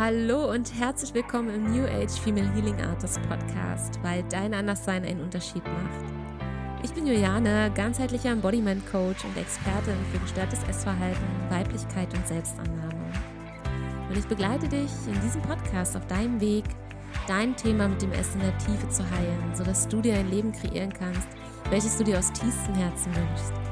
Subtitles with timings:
[0.00, 5.20] Hallo und herzlich willkommen im New Age Female Healing Artist Podcast, weil dein Anderssein einen
[5.20, 6.82] Unterschied macht.
[6.82, 13.12] Ich bin Juliane, ganzheitlicher Embodiment Coach und Expertin für gestörtes Essverhalten, Weiblichkeit und Selbstannahme.
[14.08, 16.64] Und ich begleite dich in diesem Podcast auf deinem Weg,
[17.28, 20.52] dein Thema mit dem Essen in der Tiefe zu heilen, sodass du dir ein Leben
[20.52, 21.28] kreieren kannst,
[21.68, 23.69] welches du dir aus tiefstem Herzen wünschst.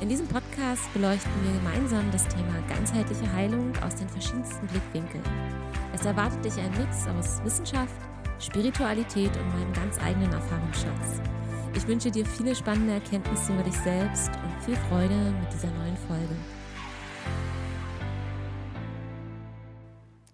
[0.00, 5.22] In diesem Podcast beleuchten wir gemeinsam das Thema ganzheitliche Heilung aus den verschiedensten Blickwinkeln.
[5.92, 7.94] Es erwartet dich ein Mix aus Wissenschaft,
[8.38, 11.20] Spiritualität und meinem ganz eigenen Erfahrungsschatz.
[11.74, 15.96] Ich wünsche dir viele spannende Erkenntnisse über dich selbst und viel Freude mit dieser neuen
[16.08, 16.34] Folge.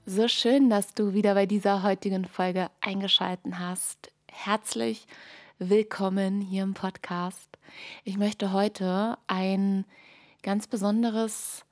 [0.06, 4.12] So schön, dass du wieder bei dieser heutigen Folge eingeschaltet hast.
[4.30, 5.08] Herzlich
[5.58, 7.45] willkommen hier im Podcast.
[8.04, 9.84] Ich möchte heute ein
[10.42, 11.64] ganz besonderes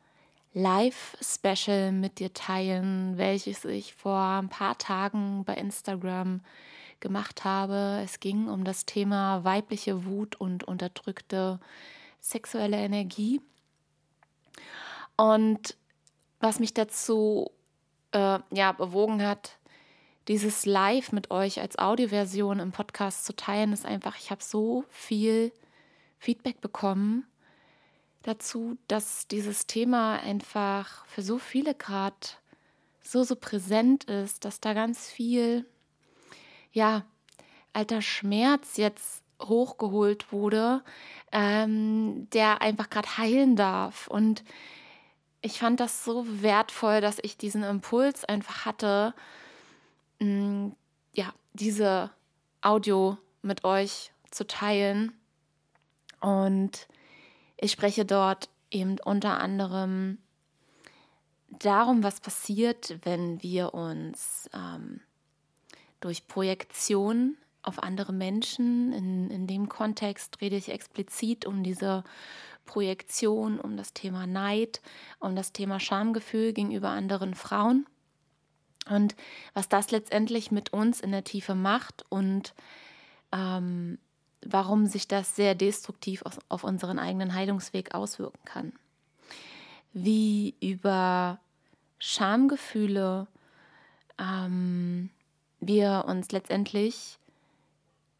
[0.52, 6.40] Live-Special mit dir teilen, welches ich vor ein paar Tagen bei Instagram
[7.00, 8.00] gemacht habe.
[8.04, 11.60] Es ging um das Thema weibliche Wut und unterdrückte
[12.20, 13.40] sexuelle Energie.
[15.16, 15.76] Und
[16.40, 17.50] was mich dazu
[18.12, 19.58] äh, ja, bewogen hat,
[20.28, 24.84] dieses Live mit euch als Audioversion im Podcast zu teilen, ist einfach, ich habe so
[24.88, 25.52] viel
[26.18, 27.26] Feedback bekommen
[28.24, 32.16] dazu, dass dieses Thema einfach für so viele gerade
[33.02, 35.66] so, so präsent ist, dass da ganz viel,
[36.72, 37.04] ja,
[37.72, 40.82] alter Schmerz jetzt hochgeholt wurde,
[41.32, 44.08] ähm, der einfach gerade heilen darf.
[44.08, 44.42] Und
[45.42, 49.14] ich fand das so wertvoll, dass ich diesen Impuls einfach hatte,
[50.20, 50.76] mh, mm,
[51.12, 52.10] ja, diese
[52.62, 55.12] Audio mit euch zu teilen
[56.24, 56.88] und
[57.58, 60.16] ich spreche dort eben unter anderem
[61.50, 65.02] darum, was passiert, wenn wir uns ähm,
[66.00, 72.04] durch Projektion auf andere Menschen, in, in dem Kontext rede ich explizit um diese
[72.64, 74.80] Projektion, um das Thema Neid,
[75.20, 77.84] um das Thema Schamgefühl gegenüber anderen Frauen.
[78.88, 79.14] Und
[79.52, 82.54] was das letztendlich mit uns in der Tiefe macht und
[83.30, 83.98] ähm,
[84.44, 88.72] warum sich das sehr destruktiv auf, unseren eigenen Heilungsweg auswirken kann.
[89.92, 91.38] Wie über
[91.98, 93.26] Schamgefühle
[94.18, 95.10] ähm,
[95.60, 97.18] wir uns letztendlich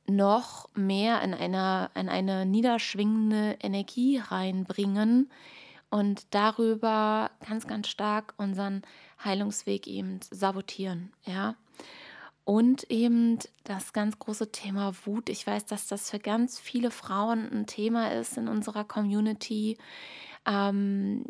[0.07, 5.31] noch mehr in, einer, in eine niederschwingende Energie reinbringen
[5.91, 8.83] und darüber ganz, ganz stark unseren
[9.25, 11.13] Heilungsweg eben sabotieren.
[11.25, 11.57] Ja.
[12.45, 15.31] Und eben das ganz große Thema Wut.
[15.31, 19.79] Ich weiß, dass das für ganz viele Frauen ein Thema ist in unserer Community,
[20.47, 21.25] ähm,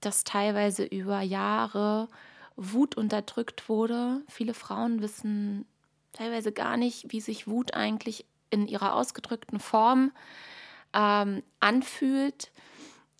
[0.00, 2.08] dass teilweise über Jahre
[2.56, 4.22] Wut unterdrückt wurde.
[4.28, 5.66] Viele Frauen wissen
[6.12, 10.10] teilweise gar nicht, wie sich Wut eigentlich in ihrer ausgedrückten Form
[10.92, 12.50] ähm, anfühlt,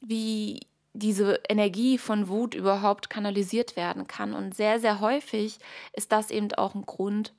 [0.01, 0.61] wie
[0.99, 4.35] diese Energie von Wut überhaupt kanalisiert werden kann.
[4.35, 5.59] Und sehr, sehr häufig
[5.93, 7.33] ist das eben auch ein Grund,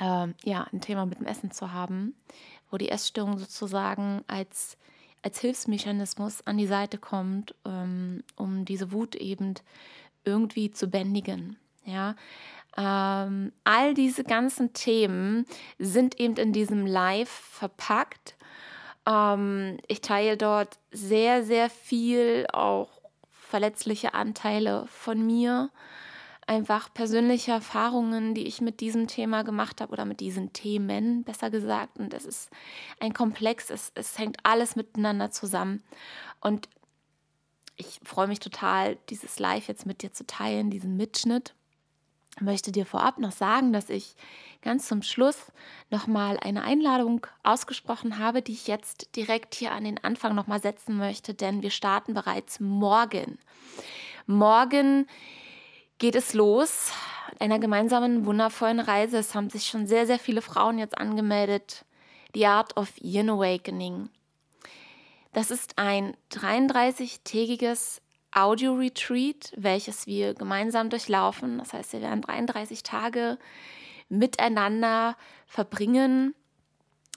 [0.00, 2.14] äh, ja, ein Thema mit dem Essen zu haben,
[2.70, 4.76] wo die Essstörung sozusagen als,
[5.22, 9.54] als Hilfsmechanismus an die Seite kommt, ähm, um diese Wut eben
[10.24, 11.56] irgendwie zu bändigen.
[11.84, 12.16] Ja,
[12.76, 15.46] ähm, all diese ganzen Themen
[15.78, 18.36] sind eben in diesem Live verpackt
[19.06, 22.90] ähm, ich teile dort sehr, sehr viel, auch
[23.30, 25.70] verletzliche Anteile von mir,
[26.46, 31.50] einfach persönliche Erfahrungen, die ich mit diesem Thema gemacht habe oder mit diesen Themen, besser
[31.50, 31.98] gesagt.
[31.98, 32.50] Und es ist
[33.00, 35.82] ein Komplex, es, es hängt alles miteinander zusammen.
[36.40, 36.68] Und
[37.76, 41.54] ich freue mich total, dieses Live jetzt mit dir zu teilen, diesen Mitschnitt
[42.40, 44.14] möchte dir vorab noch sagen, dass ich
[44.62, 45.52] ganz zum Schluss
[45.90, 50.96] nochmal eine Einladung ausgesprochen habe, die ich jetzt direkt hier an den Anfang nochmal setzen
[50.96, 53.38] möchte, denn wir starten bereits morgen.
[54.26, 55.06] Morgen
[55.98, 56.92] geht es los
[57.40, 59.18] einer gemeinsamen wundervollen Reise.
[59.18, 61.84] Es haben sich schon sehr, sehr viele Frauen jetzt angemeldet.
[62.34, 64.10] The Art of Yin Awakening.
[65.32, 68.00] Das ist ein 33-tägiges
[68.34, 71.58] Audio-Retreat, welches wir gemeinsam durchlaufen.
[71.58, 73.38] Das heißt, wir werden 33 Tage
[74.08, 75.16] miteinander
[75.46, 76.34] verbringen.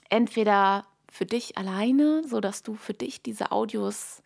[0.08, 4.22] Entweder für dich alleine, sodass du für dich diese Audios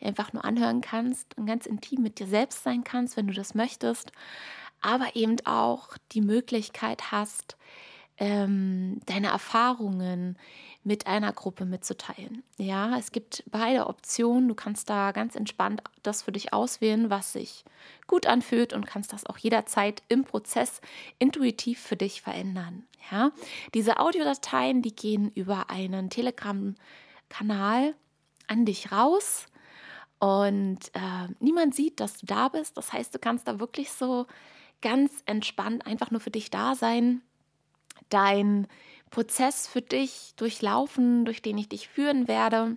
[0.00, 3.54] einfach nur anhören kannst und ganz intim mit dir selbst sein kannst, wenn du das
[3.54, 4.12] möchtest,
[4.80, 7.56] aber eben auch die Möglichkeit hast,
[8.18, 10.38] ähm, deine Erfahrungen
[10.84, 12.42] mit einer Gruppe mitzuteilen.
[12.58, 14.48] Ja, es gibt beide Optionen.
[14.48, 17.64] Du kannst da ganz entspannt das für dich auswählen, was sich
[18.06, 20.80] gut anfühlt und kannst das auch jederzeit im Prozess
[21.18, 22.84] intuitiv für dich verändern.
[23.10, 23.32] Ja,
[23.74, 27.94] diese Audiodateien, die gehen über einen Telegram-Kanal
[28.46, 29.46] an dich raus
[30.18, 32.76] und äh, niemand sieht, dass du da bist.
[32.76, 34.26] Das heißt, du kannst da wirklich so
[34.80, 37.22] ganz entspannt einfach nur für dich da sein,
[38.08, 38.66] dein
[39.10, 42.76] Prozess für dich durchlaufen, durch den ich dich führen werde.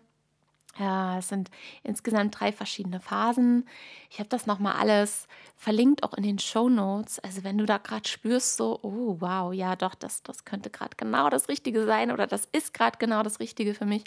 [0.80, 1.50] Ja, es sind
[1.84, 3.68] insgesamt drei verschiedene Phasen.
[4.12, 7.18] Ich habe das nochmal alles verlinkt, auch in den Show Notes.
[7.20, 10.96] Also wenn du da gerade spürst, so, oh wow, ja doch, das, das könnte gerade
[10.96, 14.04] genau das Richtige sein oder das ist gerade genau das Richtige für mich,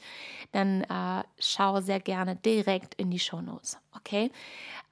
[0.52, 3.78] dann äh, schau sehr gerne direkt in die Show Notes.
[3.96, 4.30] Okay?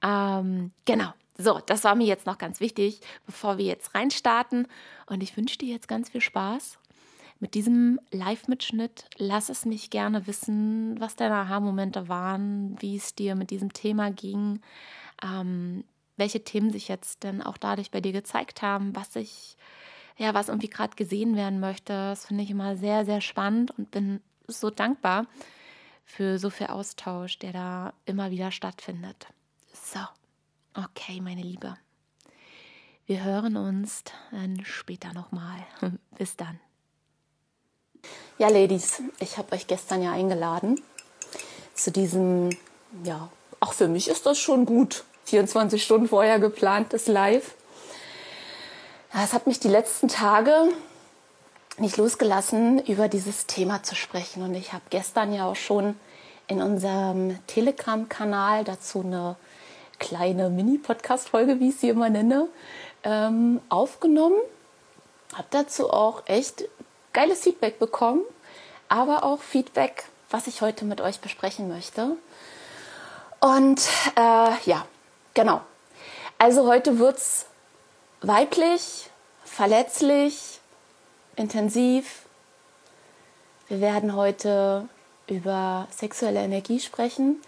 [0.01, 1.13] Ähm, genau.
[1.41, 4.67] So, das war mir jetzt noch ganz wichtig, bevor wir jetzt reinstarten.
[5.05, 6.77] Und ich wünsche dir jetzt ganz viel Spaß
[7.39, 9.05] mit diesem Live-Mitschnitt.
[9.17, 14.11] Lass es mich gerne wissen, was deine Aha-Momente waren, wie es dir mit diesem Thema
[14.11, 14.59] ging,
[15.23, 15.85] ähm,
[16.17, 19.55] welche Themen sich jetzt denn auch dadurch bei dir gezeigt haben, was ich,
[20.17, 21.93] ja, was irgendwie gerade gesehen werden möchte.
[21.93, 25.25] Das finde ich immer sehr, sehr spannend und bin so dankbar
[26.03, 29.27] für so viel Austausch, der da immer wieder stattfindet.
[29.71, 29.99] So.
[30.75, 31.75] Okay, meine Liebe.
[33.05, 35.65] Wir hören uns dann später nochmal.
[36.17, 36.59] Bis dann.
[38.37, 40.79] Ja, Ladies, ich habe euch gestern ja eingeladen
[41.73, 42.49] zu diesem,
[43.03, 43.29] ja,
[43.59, 47.55] auch für mich ist das schon gut, 24 Stunden vorher geplantes Live.
[49.11, 50.53] Es hat mich die letzten Tage
[51.77, 54.43] nicht losgelassen, über dieses Thema zu sprechen.
[54.43, 55.95] Und ich habe gestern ja auch schon
[56.47, 59.35] in unserem Telegram-Kanal dazu eine
[59.99, 62.47] kleine Mini-Podcast-Folge, wie ich sie immer nenne,
[63.03, 64.39] ähm, aufgenommen.
[65.33, 66.63] Habe dazu auch echt
[67.13, 68.21] geiles Feedback bekommen,
[68.87, 72.17] aber auch Feedback, was ich heute mit euch besprechen möchte.
[73.39, 73.81] Und
[74.15, 74.85] äh, ja,
[75.33, 75.61] genau.
[76.37, 77.45] Also heute wird es
[78.21, 79.09] weiblich,
[79.43, 80.59] verletzlich,
[81.35, 82.23] intensiv.
[83.67, 84.87] Wir werden heute
[85.27, 87.39] über sexuelle Energie sprechen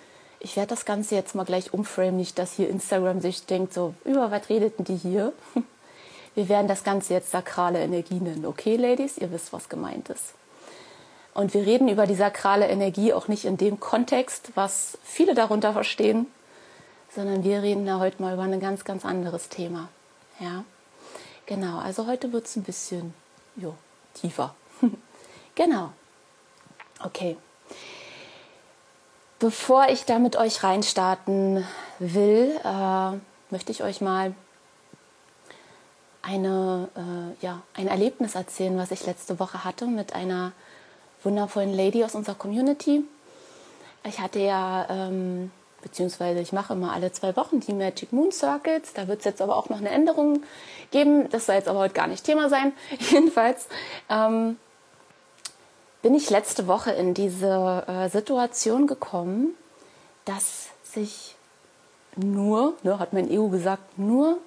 [0.43, 3.93] ich werde das Ganze jetzt mal gleich umframen, nicht, dass hier Instagram sich denkt, so,
[4.05, 5.33] über was redeten die hier?
[6.33, 8.45] Wir werden das Ganze jetzt sakrale Energie nennen.
[8.45, 10.33] Okay, Ladies, ihr wisst, was gemeint ist.
[11.33, 15.73] Und wir reden über die sakrale Energie auch nicht in dem Kontext, was viele darunter
[15.73, 16.27] verstehen,
[17.13, 19.89] sondern wir reden da heute mal über ein ganz, ganz anderes Thema.
[20.39, 20.63] Ja,
[21.45, 21.79] genau.
[21.79, 23.13] Also heute wird es ein bisschen
[23.57, 23.75] jo,
[24.13, 24.55] tiefer.
[25.55, 25.91] genau.
[27.03, 27.35] Okay.
[29.41, 31.65] Bevor ich da mit euch reinstarten
[31.97, 33.11] will, äh,
[33.49, 34.35] möchte ich euch mal
[36.21, 40.51] eine, äh, ja, ein Erlebnis erzählen, was ich letzte Woche hatte mit einer
[41.23, 43.03] wundervollen Lady aus unserer Community.
[44.03, 45.49] Ich hatte ja, ähm,
[45.81, 48.93] beziehungsweise ich mache immer alle zwei Wochen die Magic Moon Circles.
[48.93, 50.43] Da wird es jetzt aber auch noch eine Änderung
[50.91, 51.29] geben.
[51.31, 52.73] Das soll jetzt aber heute gar nicht Thema sein.
[53.09, 53.65] Jedenfalls
[54.07, 54.57] ähm,
[56.01, 59.56] bin ich letzte Woche in diese äh, Situation gekommen,
[60.25, 61.36] dass sich
[62.15, 64.38] nur, ne, hat mein Ego gesagt, nur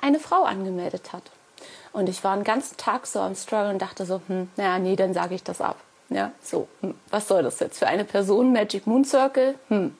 [0.00, 1.22] eine Frau angemeldet hat.
[1.92, 4.96] Und ich war einen ganzen Tag so am Struggle und dachte so, hm, naja, nee,
[4.96, 5.76] dann sage ich das ab.
[6.08, 9.56] Ja, so, hm, was soll das jetzt für eine Person, Magic Moon Circle?
[9.68, 9.96] Hm.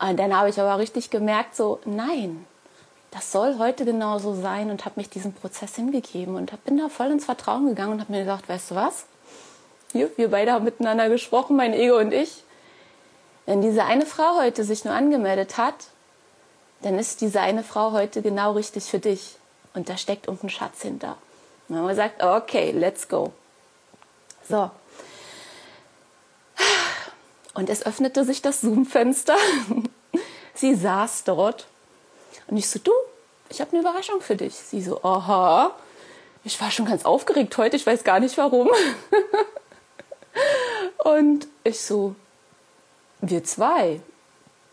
[0.00, 2.46] Und dann habe ich aber richtig gemerkt, so, nein,
[3.10, 7.10] das soll heute genauso sein und habe mich diesem Prozess hingegeben und bin da voll
[7.10, 9.06] ins Vertrauen gegangen und habe mir gedacht, weißt du was?
[9.92, 12.44] Hier, wir beide haben miteinander gesprochen, mein Ego und ich.
[13.46, 15.74] Wenn diese eine Frau heute sich nur angemeldet hat,
[16.82, 19.36] dann ist diese eine Frau heute genau richtig für dich.
[19.74, 21.16] Und da steckt irgendein Schatz hinter.
[21.68, 23.32] Und wir gesagt, okay, let's go.
[24.48, 24.70] So.
[27.54, 29.36] Und es öffnete sich das Zoom-Fenster.
[30.54, 31.66] Sie saß dort.
[32.46, 32.92] Und ich so, du,
[33.48, 34.54] ich habe eine Überraschung für dich.
[34.54, 35.74] Sie so, aha.
[36.44, 38.70] Ich war schon ganz aufgeregt heute, ich weiß gar nicht warum.
[40.98, 42.14] Und ich so,
[43.20, 44.00] wir zwei,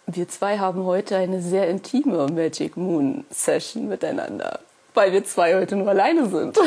[0.08, 4.60] wir zwei haben heute eine sehr intime Magic Moon Session miteinander,
[4.94, 6.58] weil wir zwei heute nur alleine sind.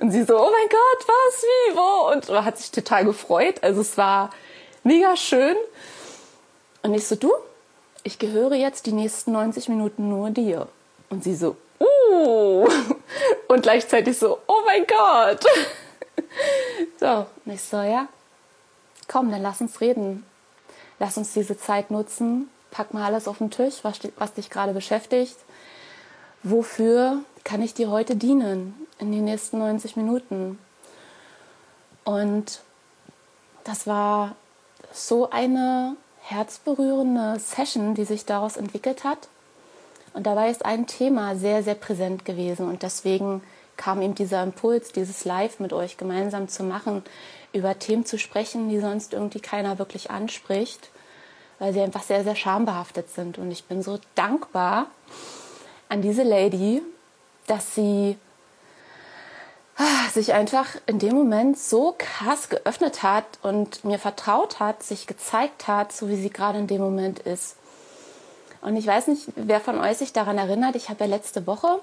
[0.00, 2.12] Und sie so, oh mein Gott, was, wie, wo?
[2.12, 3.62] Und hat sich total gefreut.
[3.62, 4.30] Also es war
[4.84, 5.56] mega schön.
[6.82, 7.32] Und ich so, du,
[8.02, 10.68] ich gehöre jetzt die nächsten 90 Minuten nur dir.
[11.10, 12.68] Und sie so, uh.
[13.48, 15.44] Und gleichzeitig so, oh mein Gott.
[16.98, 18.08] So, und ich so, ja,
[19.08, 20.24] komm, dann lass uns reden.
[20.98, 22.48] Lass uns diese Zeit nutzen.
[22.70, 25.36] Pack mal alles auf den Tisch, was, was dich gerade beschäftigt.
[26.42, 30.58] Wofür kann ich dir heute dienen in den nächsten 90 Minuten?
[32.04, 32.60] Und
[33.64, 34.36] das war
[34.92, 39.28] so eine herzberührende Session, die sich daraus entwickelt hat.
[40.12, 42.68] Und dabei ist ein Thema sehr, sehr präsent gewesen.
[42.68, 43.42] Und deswegen
[43.76, 47.02] kam ihm dieser Impuls, dieses Live mit euch gemeinsam zu machen,
[47.56, 50.90] über Themen zu sprechen, die sonst irgendwie keiner wirklich anspricht,
[51.58, 53.38] weil sie einfach sehr, sehr schambehaftet sind.
[53.38, 54.86] Und ich bin so dankbar
[55.88, 56.82] an diese Lady,
[57.46, 58.18] dass sie
[59.76, 65.06] ah, sich einfach in dem Moment so krass geöffnet hat und mir vertraut hat, sich
[65.06, 67.56] gezeigt hat, so wie sie gerade in dem Moment ist.
[68.60, 71.80] Und ich weiß nicht, wer von euch sich daran erinnert, ich habe ja letzte Woche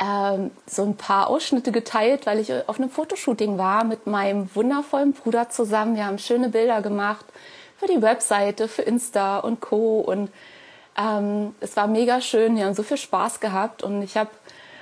[0.00, 5.12] ähm, so ein paar Ausschnitte geteilt, weil ich auf einem Fotoshooting war mit meinem wundervollen
[5.12, 5.96] Bruder zusammen.
[5.96, 7.24] Wir haben schöne Bilder gemacht
[7.78, 10.00] für die Webseite, für Insta und Co.
[10.00, 10.30] Und
[10.96, 12.56] ähm, es war mega schön.
[12.56, 14.30] Wir haben so viel Spaß gehabt und ich habe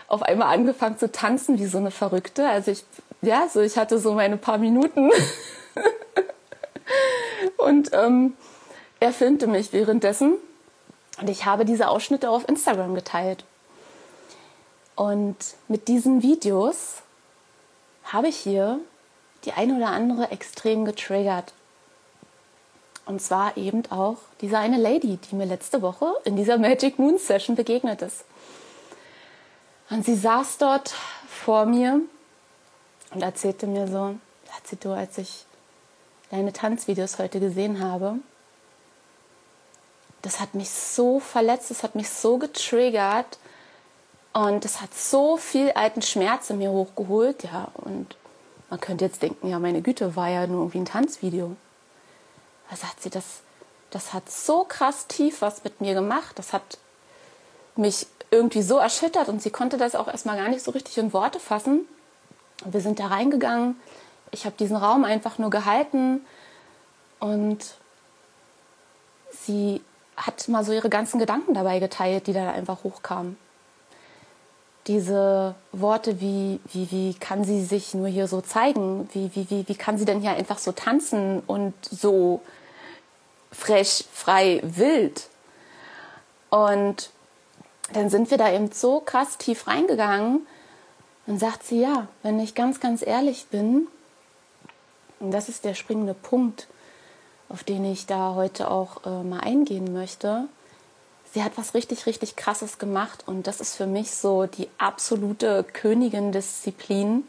[0.09, 2.49] auf einmal angefangen zu tanzen wie so eine Verrückte.
[2.49, 2.85] Also ich,
[3.23, 5.11] ja, so ich hatte so meine paar Minuten
[7.59, 8.35] und ähm,
[8.99, 10.35] er filmte mich währenddessen
[11.21, 13.45] und ich habe diese Ausschnitte auf Instagram geteilt.
[15.01, 16.97] Und mit diesen Videos
[18.05, 18.81] habe ich hier
[19.47, 21.55] die eine oder andere extrem getriggert.
[23.07, 27.17] Und zwar eben auch diese eine Lady, die mir letzte Woche in dieser Magic Moon
[27.17, 28.27] Session begegnet ist.
[29.89, 30.93] Und sie saß dort
[31.31, 32.03] vor mir
[33.15, 34.17] und erzählte mir so,
[34.55, 35.47] erzählte du, als ich
[36.31, 38.17] deine Tanzvideos heute gesehen habe,
[40.21, 43.39] das hat mich so verletzt, das hat mich so getriggert,
[44.33, 47.69] und es hat so viel alten Schmerz in mir hochgeholt, ja.
[47.75, 48.17] Und
[48.69, 51.57] man könnte jetzt denken, ja, meine Güte, war ja nur irgendwie ein Tanzvideo.
[52.71, 53.41] Da sagt sie, das,
[53.91, 56.39] das hat so krass tief was mit mir gemacht.
[56.39, 56.79] Das hat
[57.75, 61.13] mich irgendwie so erschüttert und sie konnte das auch erstmal gar nicht so richtig in
[61.13, 61.81] Worte fassen.
[62.65, 63.81] Wir sind da reingegangen.
[64.31, 66.25] Ich habe diesen Raum einfach nur gehalten
[67.19, 67.59] und
[69.33, 69.81] sie
[70.17, 73.37] hat mal so ihre ganzen Gedanken dabei geteilt, die da einfach hochkamen
[74.87, 79.09] diese Worte wie, wie, wie kann sie sich nur hier so zeigen?
[79.13, 82.41] Wie, wie, wie, wie kann sie denn hier einfach so tanzen und so
[83.53, 85.29] frech, frei, wild?
[86.49, 87.11] Und
[87.93, 90.47] dann sind wir da eben so krass tief reingegangen.
[91.27, 93.87] und sagt sie, ja, wenn ich ganz, ganz ehrlich bin,
[95.21, 96.67] und das ist der springende Punkt,
[97.49, 100.49] auf den ich da heute auch äh, mal eingehen möchte,
[101.33, 105.65] sie hat was richtig, richtig Krasses gemacht und das ist für mich so die absolute
[105.65, 107.25] Königin-Disziplin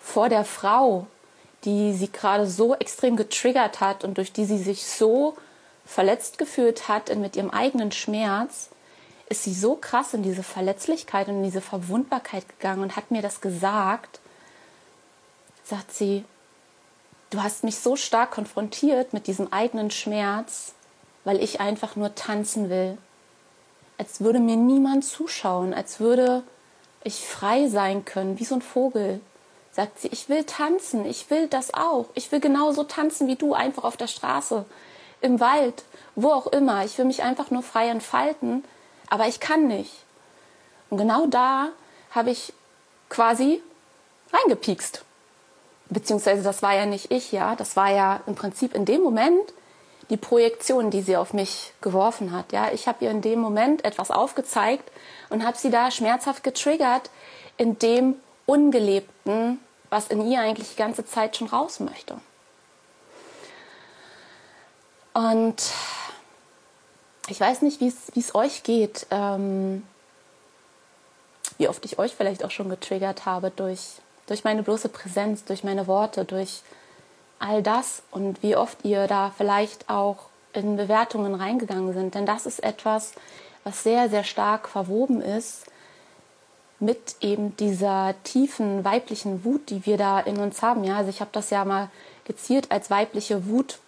[0.00, 1.06] vor der Frau,
[1.64, 5.36] die sie gerade so extrem getriggert hat und durch die sie sich so
[5.84, 8.70] verletzt gefühlt hat mit ihrem eigenen Schmerz,
[9.28, 13.22] ist sie so krass in diese Verletzlichkeit und in diese Verwundbarkeit gegangen und hat mir
[13.22, 14.20] das gesagt,
[15.64, 16.24] sagt sie,
[17.30, 20.72] du hast mich so stark konfrontiert mit diesem eigenen Schmerz,
[21.24, 22.96] weil ich einfach nur tanzen will
[23.98, 26.44] als würde mir niemand zuschauen, als würde
[27.04, 29.20] ich frei sein können, wie so ein Vogel.
[29.72, 32.06] Sagt sie, ich will tanzen, ich will das auch.
[32.14, 34.64] Ich will genauso tanzen wie du, einfach auf der Straße,
[35.20, 36.84] im Wald, wo auch immer.
[36.84, 38.64] Ich will mich einfach nur frei entfalten,
[39.10, 39.92] aber ich kann nicht.
[40.90, 41.68] Und genau da
[42.12, 42.52] habe ich
[43.08, 43.62] quasi
[44.32, 45.04] reingepiekst.
[45.90, 47.56] Beziehungsweise das war ja nicht ich, ja.
[47.56, 49.52] Das war ja im Prinzip in dem Moment
[50.10, 52.52] die Projektion, die sie auf mich geworfen hat.
[52.52, 54.90] Ja, ich habe ihr in dem Moment etwas aufgezeigt
[55.28, 57.10] und habe sie da schmerzhaft getriggert
[57.56, 59.60] in dem Ungelebten,
[59.90, 62.18] was in ihr eigentlich die ganze Zeit schon raus möchte.
[65.12, 65.62] Und
[67.28, 69.82] ich weiß nicht, wie es euch geht, ähm,
[71.58, 73.80] wie oft ich euch vielleicht auch schon getriggert habe durch,
[74.26, 76.62] durch meine bloße Präsenz, durch meine Worte, durch
[77.38, 82.14] all das und wie oft ihr da vielleicht auch in Bewertungen reingegangen sind.
[82.14, 83.12] Denn das ist etwas,
[83.64, 85.66] was sehr, sehr stark verwoben ist
[86.80, 90.84] mit eben dieser tiefen weiblichen Wut, die wir da in uns haben.
[90.84, 91.90] Ja, also ich habe das ja mal
[92.24, 93.78] gezielt als weibliche Wut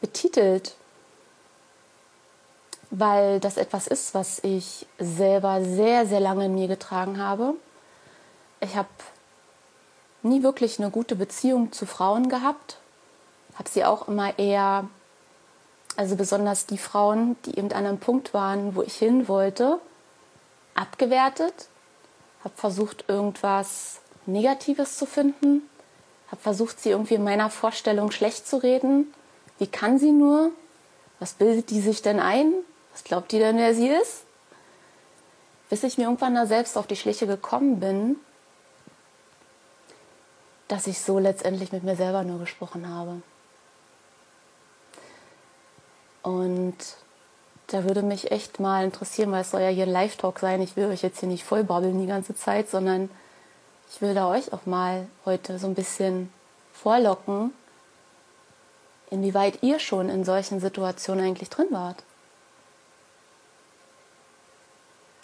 [0.00, 0.74] betitelt,
[2.90, 7.54] weil das etwas ist, was ich selber sehr, sehr lange in mir getragen habe.
[8.60, 8.88] Ich habe
[10.22, 12.78] nie wirklich eine gute Beziehung zu Frauen gehabt.
[13.54, 14.88] Habe sie auch immer eher,
[15.96, 19.80] also besonders die Frauen, die eben an einem Punkt waren, wo ich hin wollte,
[20.74, 21.68] abgewertet.
[22.44, 25.62] Habe versucht, irgendwas Negatives zu finden.
[26.30, 29.12] Habe versucht, sie irgendwie in meiner Vorstellung schlecht zu reden.
[29.58, 30.50] Wie kann sie nur?
[31.18, 32.52] Was bildet die sich denn ein?
[32.92, 34.24] Was glaubt die denn, wer sie ist?
[35.68, 38.16] Bis ich mir irgendwann da selbst auf die Schliche gekommen bin
[40.70, 43.22] dass ich so letztendlich mit mir selber nur gesprochen habe.
[46.22, 46.76] Und
[47.66, 50.62] da würde mich echt mal interessieren, weil es soll ja hier ein Live-Talk sein.
[50.62, 53.10] Ich will euch jetzt hier nicht vollbabbeln die ganze Zeit, sondern
[53.90, 56.32] ich will da euch auch mal heute so ein bisschen
[56.72, 57.52] vorlocken,
[59.10, 62.04] inwieweit ihr schon in solchen Situationen eigentlich drin wart.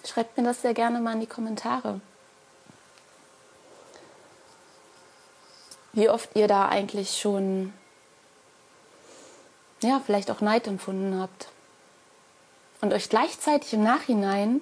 [0.04, 2.00] Schreibt mir das sehr gerne mal in die Kommentare.
[5.96, 7.72] Wie oft ihr da eigentlich schon,
[9.82, 11.48] ja, vielleicht auch Neid empfunden habt.
[12.82, 14.60] Und euch gleichzeitig im Nachhinein,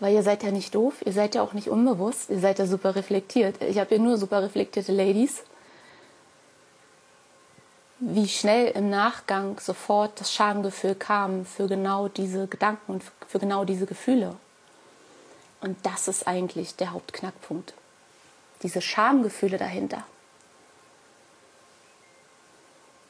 [0.00, 2.66] weil ihr seid ja nicht doof, ihr seid ja auch nicht unbewusst, ihr seid ja
[2.66, 3.62] super reflektiert.
[3.62, 5.42] Ich habe hier nur super reflektierte Ladies.
[7.98, 13.66] Wie schnell im Nachgang sofort das Schamgefühl kam für genau diese Gedanken und für genau
[13.66, 14.34] diese Gefühle.
[15.60, 17.74] Und das ist eigentlich der Hauptknackpunkt.
[18.62, 20.04] Diese Schamgefühle dahinter.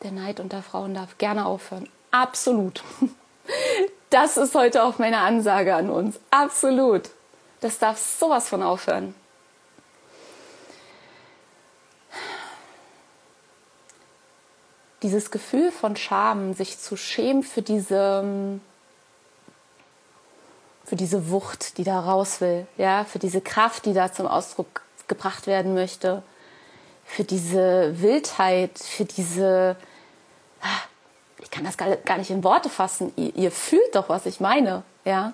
[0.05, 1.89] Der Neid unter Frauen darf gerne aufhören.
[2.11, 2.83] Absolut.
[4.11, 6.21] Das ist heute auch meine Ansage an uns.
[6.31, 7.11] Absolut.
[7.61, 9.13] Das darf sowas von aufhören.
[15.03, 18.61] Dieses Gefühl von Scham, sich zu schämen für diese
[20.85, 24.83] für diese Wucht, die da raus will, ja, für diese Kraft, die da zum Ausdruck
[25.09, 26.23] gebracht werden möchte,
[27.05, 29.77] für diese Wildheit, für diese,
[31.39, 34.83] ich kann das gar nicht in Worte fassen, ihr, ihr fühlt doch, was ich meine,
[35.05, 35.33] ja.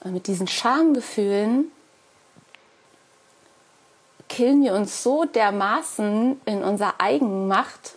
[0.00, 1.70] Und mit diesen Schamgefühlen
[4.28, 7.94] killen wir uns so dermaßen in unserer Eigenmacht,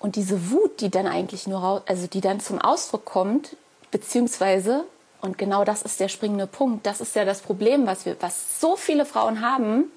[0.00, 3.54] Und diese Wut, die dann eigentlich nur raus, also die dann zum Ausdruck kommt,
[3.90, 4.84] beziehungsweise,
[5.20, 8.60] und genau das ist der springende Punkt, das ist ja das Problem, was wir, was
[8.60, 9.92] so viele Frauen haben,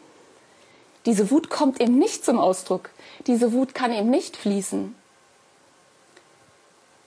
[1.05, 2.89] diese Wut kommt eben nicht zum Ausdruck.
[3.27, 4.95] Diese Wut kann eben nicht fließen.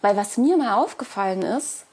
[0.03, 1.85] Weil was mir mal aufgefallen ist,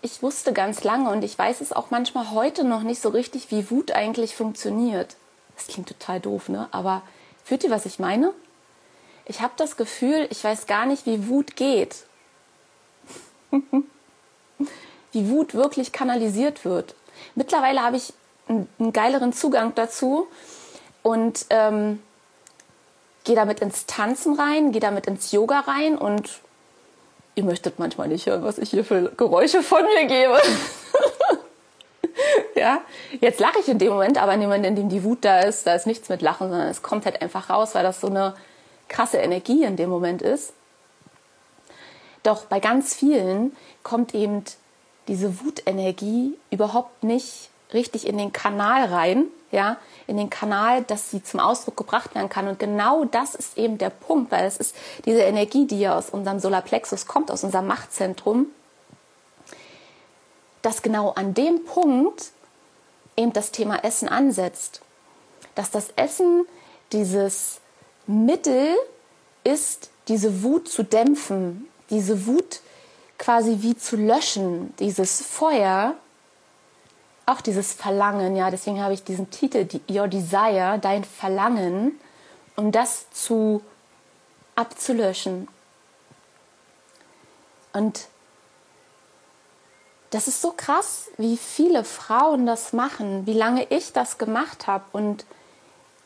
[0.00, 3.50] ich wusste ganz lange und ich weiß es auch manchmal heute noch nicht so richtig,
[3.50, 5.16] wie Wut eigentlich funktioniert.
[5.54, 6.68] Das klingt total doof, ne?
[6.72, 7.02] Aber
[7.44, 8.32] fühlt ihr, was ich meine?
[9.26, 12.04] Ich habe das Gefühl, ich weiß gar nicht, wie Wut geht.
[15.12, 16.94] wie Wut wirklich kanalisiert wird.
[17.34, 18.12] Mittlerweile habe ich
[18.48, 20.26] einen, geileren Zugang dazu
[21.02, 22.02] und ähm,
[23.24, 26.40] gehe damit ins Tanzen rein, gehe damit ins Yoga rein und
[27.34, 30.38] ihr möchtet manchmal nicht hören, was ich hier für Geräusche von mir gebe.
[32.56, 32.80] ja,
[33.20, 35.40] jetzt lache ich in dem Moment, aber in dem Moment, in dem die Wut da
[35.40, 38.08] ist, da ist nichts mit Lachen, sondern es kommt halt einfach raus, weil das so
[38.08, 38.34] eine
[38.88, 40.52] krasse Energie in dem Moment ist.
[42.22, 44.44] Doch bei ganz vielen kommt eben
[45.08, 51.22] diese Wutenergie überhaupt nicht richtig in den Kanal rein, ja, in den Kanal, dass sie
[51.22, 52.48] zum Ausdruck gebracht werden kann.
[52.48, 56.10] Und genau das ist eben der Punkt, weil es ist diese Energie, die ja aus
[56.10, 58.46] unserem Solarplexus kommt, aus unserem Machtzentrum,
[60.62, 62.32] dass genau an dem Punkt
[63.16, 64.80] eben das Thema Essen ansetzt.
[65.54, 66.46] Dass das Essen
[66.92, 67.60] dieses
[68.06, 68.74] Mittel
[69.44, 72.60] ist, diese Wut zu dämpfen, diese Wut
[73.18, 75.94] quasi wie zu löschen, dieses Feuer,
[77.26, 81.98] auch dieses Verlangen, ja, deswegen habe ich diesen Titel, Your Desire, dein Verlangen,
[82.56, 83.62] um das zu
[84.54, 85.48] abzulöschen.
[87.72, 88.08] Und
[90.10, 94.84] das ist so krass, wie viele Frauen das machen, wie lange ich das gemacht habe
[94.92, 95.24] und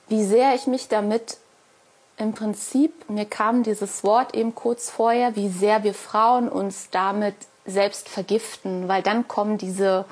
[0.08, 1.38] wie sehr ich mich damit
[2.16, 7.34] im Prinzip, mir kam dieses Wort eben kurz vorher, wie sehr wir Frauen uns damit
[7.66, 10.04] selbst vergiften, weil dann kommen diese,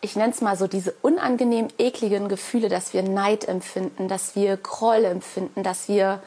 [0.00, 4.56] ich nenne es mal so, diese unangenehm ekligen Gefühle, dass wir Neid empfinden, dass wir
[4.56, 6.22] Groll empfinden, dass wir,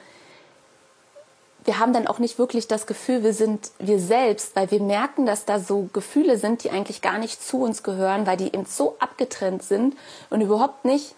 [1.66, 5.26] wir haben dann auch nicht wirklich das Gefühl, wir sind wir selbst, weil wir merken,
[5.26, 8.66] dass da so Gefühle sind, die eigentlich gar nicht zu uns gehören, weil die eben
[8.66, 9.96] so abgetrennt sind
[10.30, 11.16] und überhaupt nicht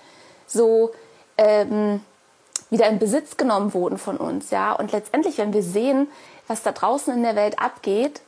[0.48, 0.92] so,
[1.38, 2.00] ähm,
[2.70, 4.74] wieder in Besitz genommen wurden von uns, ja.
[4.74, 6.08] Und letztendlich, wenn wir sehen,
[6.48, 8.22] was da draußen in der Welt abgeht,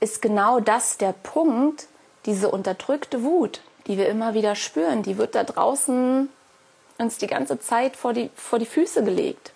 [0.00, 1.86] ist genau das der Punkt,
[2.26, 6.28] diese unterdrückte Wut, die wir immer wieder spüren, die wird da draußen
[6.98, 9.52] uns die ganze Zeit vor die, vor die Füße gelegt.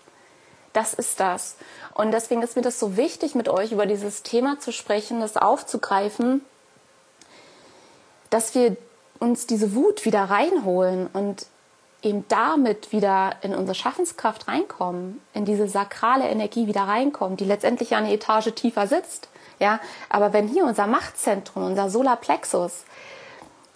[0.72, 1.56] Das ist das.
[1.94, 5.36] Und deswegen ist mir das so wichtig, mit euch über dieses Thema zu sprechen, das
[5.36, 6.44] aufzugreifen,
[8.30, 8.76] dass wir
[9.18, 11.46] uns diese Wut wieder reinholen und
[12.02, 17.94] eben damit wieder in unsere Schaffenskraft reinkommen, in diese sakrale Energie wieder reinkommen, die letztendlich
[17.94, 19.28] eine Etage tiefer sitzt.
[19.58, 22.84] Ja, aber wenn hier unser Machtzentrum, unser Solarplexus,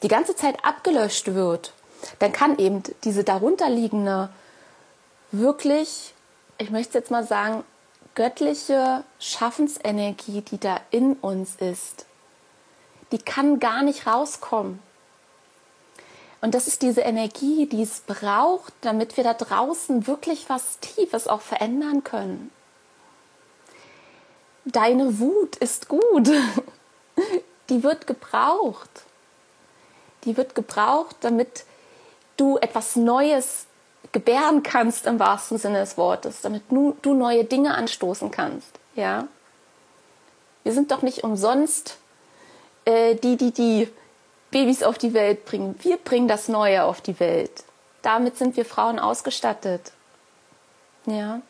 [0.03, 1.73] die ganze Zeit abgelöscht wird,
[2.19, 4.31] dann kann eben diese darunterliegende,
[5.33, 6.14] wirklich,
[6.59, 7.64] ich möchte jetzt mal sagen,
[8.14, 12.07] göttliche Schaffensenergie, die da in uns ist,
[13.12, 14.81] die kann gar nicht rauskommen.
[16.43, 21.29] Und das ist diese Energie, die es braucht, damit wir da draußen wirklich was Tiefes
[21.29, 22.51] auch verändern können.
[24.64, 26.31] Deine Wut ist gut.
[27.70, 28.90] Die wird gebraucht.
[30.25, 31.64] Die wird gebraucht, damit
[32.37, 33.66] du etwas Neues
[34.12, 38.70] gebären kannst im wahrsten Sinne des Wortes, damit du, neue Dinge anstoßen kannst.
[38.96, 39.29] Ja,
[40.62, 41.99] wir sind doch nicht umsonst
[42.85, 43.88] äh, die, die die
[44.51, 45.77] Babys auf die Welt bringen.
[45.83, 47.64] Wir bringen das Neue auf die Welt.
[48.03, 49.92] Damit sind wir Frauen ausgestattet.
[51.07, 51.40] Ja.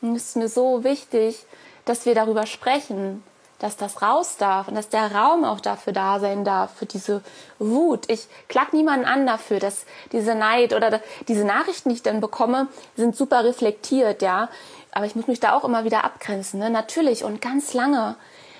[0.00, 1.44] Und es ist mir so wichtig,
[1.86, 3.22] dass wir darüber sprechen,
[3.58, 7.22] dass das raus darf und dass der Raum auch dafür da sein darf, für diese
[7.58, 8.04] Wut.
[8.08, 12.68] Ich klag niemanden an dafür, dass diese Neid oder diese Nachrichten, die ich dann bekomme,
[12.96, 14.50] sind super reflektiert, ja.
[14.92, 16.68] Aber ich muss mich da auch immer wieder abgrenzen, ne?
[16.68, 17.24] Natürlich.
[17.24, 18.16] Und ganz lange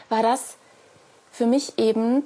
[0.09, 0.57] war das
[1.31, 2.25] für mich eben,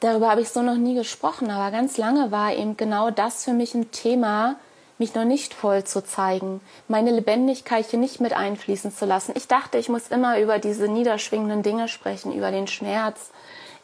[0.00, 3.54] darüber habe ich so noch nie gesprochen, aber ganz lange war eben genau das für
[3.54, 4.56] mich ein Thema,
[4.98, 9.32] mich noch nicht voll zu zeigen, meine Lebendigkeit hier nicht mit einfließen zu lassen.
[9.36, 13.30] Ich dachte, ich muss immer über diese niederschwingenden Dinge sprechen, über den Schmerz.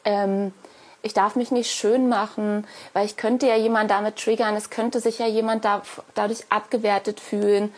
[0.04, 0.52] Ähm,
[1.02, 5.00] ich darf mich nicht schön machen, weil ich könnte ja jemand damit triggern, es könnte
[5.00, 5.82] sich ja jemand da,
[6.14, 7.72] dadurch abgewertet fühlen.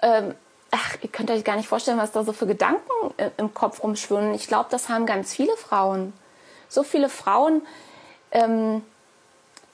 [0.00, 0.34] Ähm,
[0.70, 2.80] ach, ihr könnt euch gar nicht vorstellen, was da so für Gedanken
[3.16, 4.32] äh, im Kopf rumschwirren.
[4.34, 6.12] Ich glaube, das haben ganz viele Frauen.
[6.68, 7.62] So viele Frauen
[8.30, 8.82] ähm,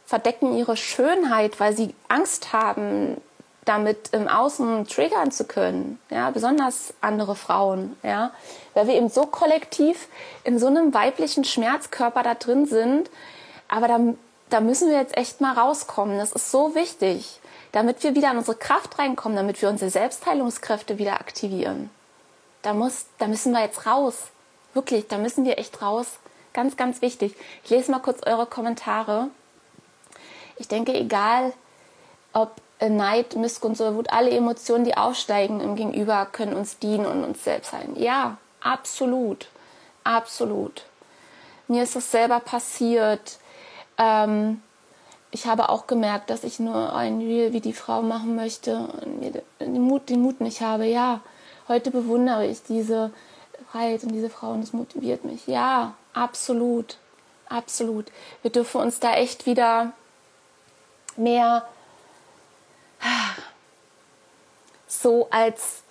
[0.06, 3.20] verdecken ihre Schönheit, weil sie Angst haben,
[3.64, 8.30] damit im Außen triggern zu können, ja, besonders andere Frauen, ja,
[8.74, 10.08] weil wir eben so kollektiv
[10.44, 13.10] in so einem weiblichen Schmerzkörper da drin sind,
[13.68, 13.98] aber da,
[14.50, 16.18] da müssen wir jetzt echt mal rauskommen.
[16.18, 17.40] Das ist so wichtig,
[17.72, 21.90] damit wir wieder in unsere Kraft reinkommen, damit wir unsere Selbstheilungskräfte wieder aktivieren.
[22.62, 24.28] Da muss, da müssen wir jetzt raus.
[24.74, 26.06] Wirklich, da müssen wir echt raus.
[26.52, 27.34] Ganz, ganz wichtig.
[27.64, 29.28] Ich lese mal kurz eure Kommentare.
[30.56, 31.52] Ich denke, egal
[32.32, 37.24] ob Neid, Missgunst oder Wut, alle Emotionen, die aufsteigen im Gegenüber, können uns dienen und
[37.24, 37.94] uns selbst sein.
[37.96, 39.48] Ja, absolut.
[40.02, 40.84] Absolut.
[41.66, 43.38] Mir ist das selber passiert.
[43.96, 44.62] Ähm,
[45.30, 49.20] ich habe auch gemerkt, dass ich nur ein Reel wie die Frau machen möchte und
[49.20, 50.84] mir den Mut, den Mut nicht habe.
[50.84, 51.20] Ja,
[51.68, 53.10] heute bewundere ich diese
[53.72, 55.46] Freiheit und diese Frau und es motiviert mich.
[55.46, 56.98] Ja, absolut.
[57.48, 58.06] Absolut.
[58.42, 59.92] Wir dürfen uns da echt wieder
[61.16, 61.64] mehr
[64.86, 65.82] so als,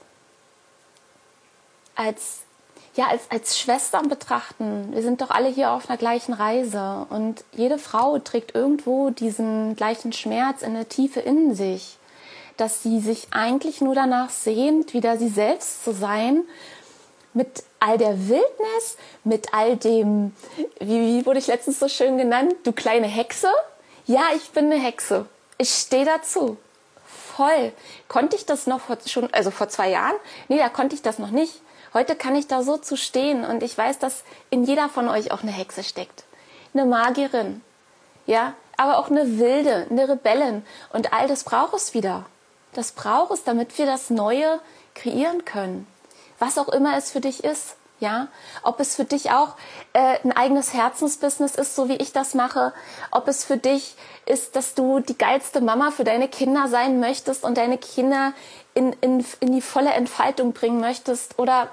[1.95, 2.41] als,
[2.95, 4.89] ja, als, als Schwestern betrachten.
[4.91, 9.75] Wir sind doch alle hier auf einer gleichen Reise und jede Frau trägt irgendwo diesen
[9.75, 11.97] gleichen Schmerz in der Tiefe in sich,
[12.57, 16.43] dass sie sich eigentlich nur danach sehnt, wieder sie selbst zu sein,
[17.33, 20.33] mit all der Wildnis, mit all dem,
[20.79, 23.49] wie, wie wurde ich letztens so schön genannt, du kleine Hexe,
[24.05, 25.25] ja, ich bin eine Hexe.
[25.57, 26.57] Ich stehe dazu.
[27.05, 27.73] Voll.
[28.07, 30.15] Konnte ich das noch vor, schon, also vor zwei Jahren?
[30.47, 31.61] Nee, da konnte ich das noch nicht.
[31.93, 35.31] Heute kann ich da so zu stehen und ich weiß, dass in jeder von euch
[35.31, 36.23] auch eine Hexe steckt.
[36.73, 37.61] Eine Magierin.
[38.25, 40.65] Ja, aber auch eine Wilde, eine Rebellin.
[40.91, 42.25] Und all das braucht es wieder.
[42.73, 44.59] Das braucht es, damit wir das Neue
[44.95, 45.87] kreieren können.
[46.39, 47.75] Was auch immer es für dich ist.
[47.99, 48.27] Ja,
[48.63, 49.55] ob es für dich auch
[49.93, 52.73] äh, ein eigenes Herzensbusiness ist, so wie ich das mache,
[53.11, 57.43] ob es für dich ist, dass du die geilste Mama für deine Kinder sein möchtest
[57.45, 58.33] und deine Kinder
[58.73, 61.39] in, in, in die volle Entfaltung bringen möchtest?
[61.39, 61.69] Oder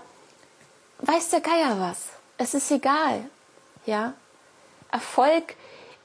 [1.00, 2.10] weiß der Geier was.
[2.38, 3.24] Es ist egal.
[3.86, 4.12] Ja,
[4.92, 5.56] Erfolg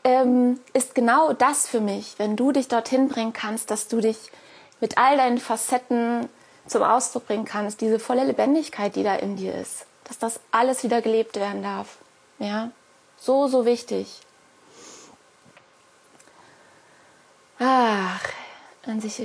[0.03, 4.31] ähm, ist genau das für mich, wenn du dich dorthin bringen kannst, dass du dich
[4.79, 6.29] mit all deinen Facetten
[6.67, 10.83] zum Ausdruck bringen kannst, diese volle Lebendigkeit, die da in dir ist dass das alles
[10.83, 11.97] wieder gelebt werden darf.
[12.39, 12.71] Ja,
[13.17, 14.21] so, so wichtig.
[17.59, 18.21] Ach,
[18.85, 19.21] an sich,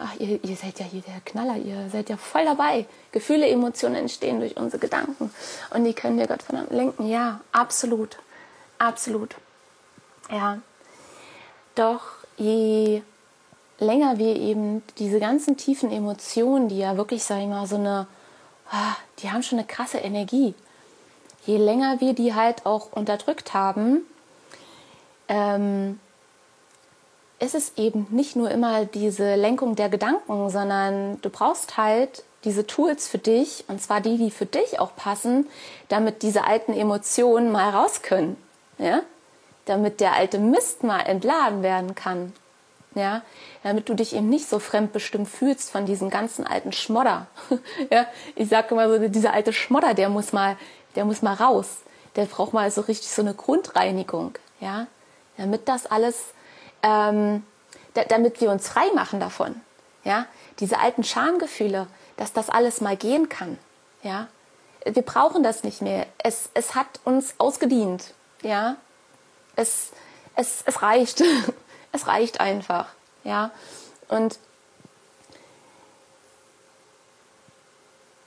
[0.00, 2.86] ach, ihr, ihr seid ja hier der Knaller, ihr seid ja voll dabei.
[3.12, 5.32] Gefühle, Emotionen entstehen durch unsere Gedanken
[5.70, 7.08] und die können wir Gott von lenken.
[7.08, 8.18] Ja, absolut,
[8.78, 9.36] absolut.
[10.30, 10.58] Ja,
[11.74, 12.02] doch
[12.36, 13.02] je
[13.78, 18.06] länger wir eben diese ganzen tiefen Emotionen, die ja wirklich, sag ich mal, so eine
[19.20, 20.54] die haben schon eine krasse Energie.
[21.46, 24.02] Je länger wir die halt auch unterdrückt haben,
[25.28, 25.98] ähm,
[27.38, 32.66] ist es eben nicht nur immer diese Lenkung der Gedanken, sondern du brauchst halt diese
[32.66, 35.46] Tools für dich, und zwar die, die für dich auch passen,
[35.88, 38.36] damit diese alten Emotionen mal raus können.
[38.78, 39.02] Ja?
[39.68, 42.32] damit der alte Mist mal entladen werden kann.
[42.94, 43.22] Ja,
[43.62, 47.26] damit du dich eben nicht so fremdbestimmt fühlst von diesem ganzen alten Schmodder.
[47.90, 50.56] ja, ich sage immer so, dieser alte Schmodder, der muss mal,
[50.96, 51.78] der muss mal raus.
[52.16, 54.34] Der braucht mal so richtig so eine Grundreinigung.
[54.60, 54.86] Ja,
[55.36, 56.16] damit das alles,
[56.82, 57.44] ähm,
[57.94, 59.60] da, damit wir uns frei machen davon.
[60.02, 60.26] Ja,
[60.58, 63.58] diese alten Schamgefühle, dass das alles mal gehen kann.
[64.02, 64.28] Ja,
[64.84, 66.06] wir brauchen das nicht mehr.
[66.18, 68.14] Es, es hat uns ausgedient.
[68.42, 68.76] Ja,
[69.56, 69.90] es,
[70.34, 71.22] es, es reicht.
[71.92, 72.86] es reicht einfach.
[73.24, 73.50] Ja,
[74.08, 74.38] und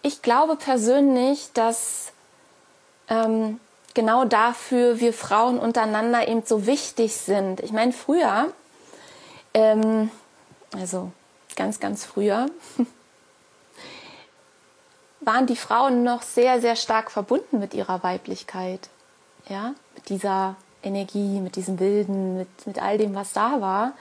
[0.02, 2.12] ich glaube persönlich, dass
[3.08, 3.60] ähm,
[3.93, 7.60] genau dafür wir Frauen untereinander eben so wichtig sind.
[7.62, 8.52] Ich meine, früher,
[9.54, 10.10] ähm,
[10.74, 11.12] also
[11.56, 12.47] ganz, ganz früher,
[15.19, 18.89] waren die Frauen noch sehr, sehr stark verbunden mit ihrer Weiblichkeit.
[19.47, 23.94] Ja, mit dieser Energie, mit diesem Wilden, mit, mit all dem, was da war.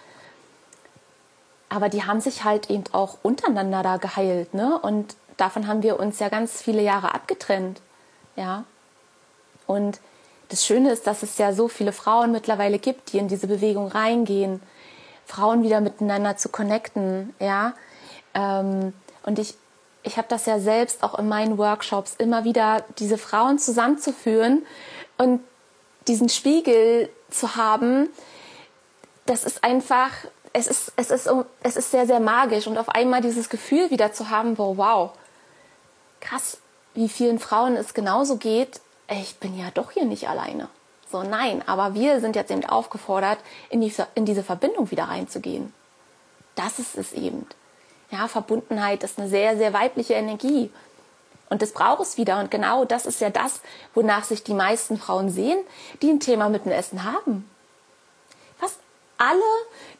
[1.68, 4.78] Aber die haben sich halt eben auch untereinander da geheilt, ne?
[4.78, 7.80] Und davon haben wir uns ja ganz viele Jahre abgetrennt.
[8.36, 8.64] Ja.
[9.66, 10.00] Und
[10.48, 13.86] das Schöne ist, dass es ja so viele Frauen mittlerweile gibt, die in diese Bewegung
[13.86, 14.60] reingehen,
[15.26, 17.74] Frauen wieder miteinander zu connecten, ja.
[18.34, 19.54] Ähm, und ich,
[20.02, 24.66] ich habe das ja selbst auch in meinen Workshops immer wieder, diese Frauen zusammenzuführen
[25.18, 25.40] und
[26.10, 28.08] diesen Spiegel zu haben,
[29.26, 30.10] das ist einfach,
[30.52, 31.30] es ist, es ist,
[31.62, 35.12] es ist sehr, sehr magisch und auf einmal dieses Gefühl wieder zu haben, wo, wow,
[36.20, 36.58] krass,
[36.94, 40.68] wie vielen Frauen es genauso geht, ich bin ja doch hier nicht alleine.
[41.10, 45.72] So, nein, aber wir sind jetzt eben aufgefordert, in, die, in diese Verbindung wieder reinzugehen.
[46.56, 47.46] Das ist es eben.
[48.10, 50.72] Ja, Verbundenheit ist eine sehr, sehr weibliche Energie.
[51.50, 52.40] Und das braucht es wieder.
[52.40, 53.60] Und genau das ist ja das,
[53.92, 55.58] wonach sich die meisten Frauen sehen,
[56.00, 57.50] die ein Thema mit dem Essen haben.
[58.58, 58.78] Fast
[59.18, 59.42] alle,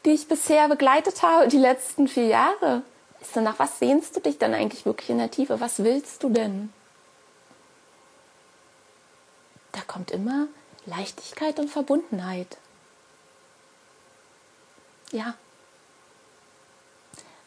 [0.05, 2.83] die ich bisher begleitet habe, die letzten vier Jahre,
[3.19, 5.59] ist dann nach was sehnst du dich dann eigentlich wirklich in der Tiefe?
[5.59, 6.73] Was willst du denn?
[9.73, 10.47] Da kommt immer
[10.85, 12.57] Leichtigkeit und Verbundenheit.
[15.11, 15.35] Ja.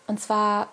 [0.07, 0.69] Und zwar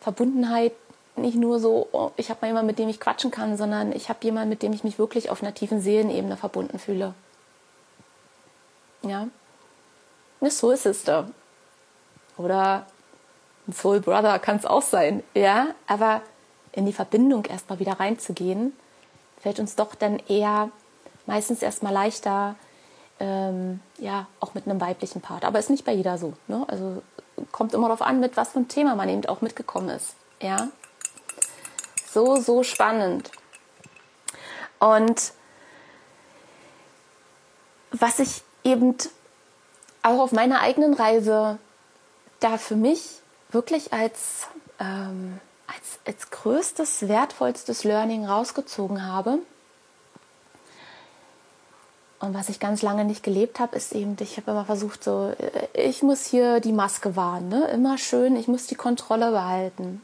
[0.00, 0.72] Verbundenheit
[1.16, 4.08] nicht nur so, oh, ich habe mal jemanden, mit dem ich quatschen kann, sondern ich
[4.08, 7.14] habe jemanden, mit dem ich mich wirklich auf einer tiefen Seelenebene verbunden fühle.
[9.02, 9.28] Ja.
[10.40, 11.28] Eine Soul Sister.
[12.38, 12.86] Oder
[13.68, 15.22] ein Soul Brother kann es auch sein.
[15.34, 15.68] Ja.
[15.86, 16.22] Aber
[16.72, 18.72] in die Verbindung erstmal wieder reinzugehen,
[19.40, 20.70] fällt uns doch dann eher
[21.26, 22.56] meistens erstmal leichter,
[23.20, 25.44] ähm, ja, auch mit einem weiblichen Part.
[25.44, 26.32] Aber ist nicht bei jeder so.
[26.48, 26.64] Ne?
[26.68, 27.02] Also
[27.52, 30.16] kommt immer darauf an, mit was für ein Thema man eben auch mitgekommen ist.
[30.40, 30.68] Ja.
[32.12, 33.30] So, so spannend.
[34.78, 35.32] Und
[37.92, 38.96] was ich eben
[40.02, 41.58] auch auf meiner eigenen Reise
[42.40, 43.20] da für mich
[43.50, 44.48] wirklich als,
[44.78, 49.38] ähm, als, als größtes, wertvollstes Learning rausgezogen habe,
[52.18, 55.32] und was ich ganz lange nicht gelebt habe, ist eben, ich habe immer versucht, so,
[55.38, 57.66] äh, ich muss hier die Maske wahren, ne?
[57.68, 60.02] immer schön, ich muss die Kontrolle behalten.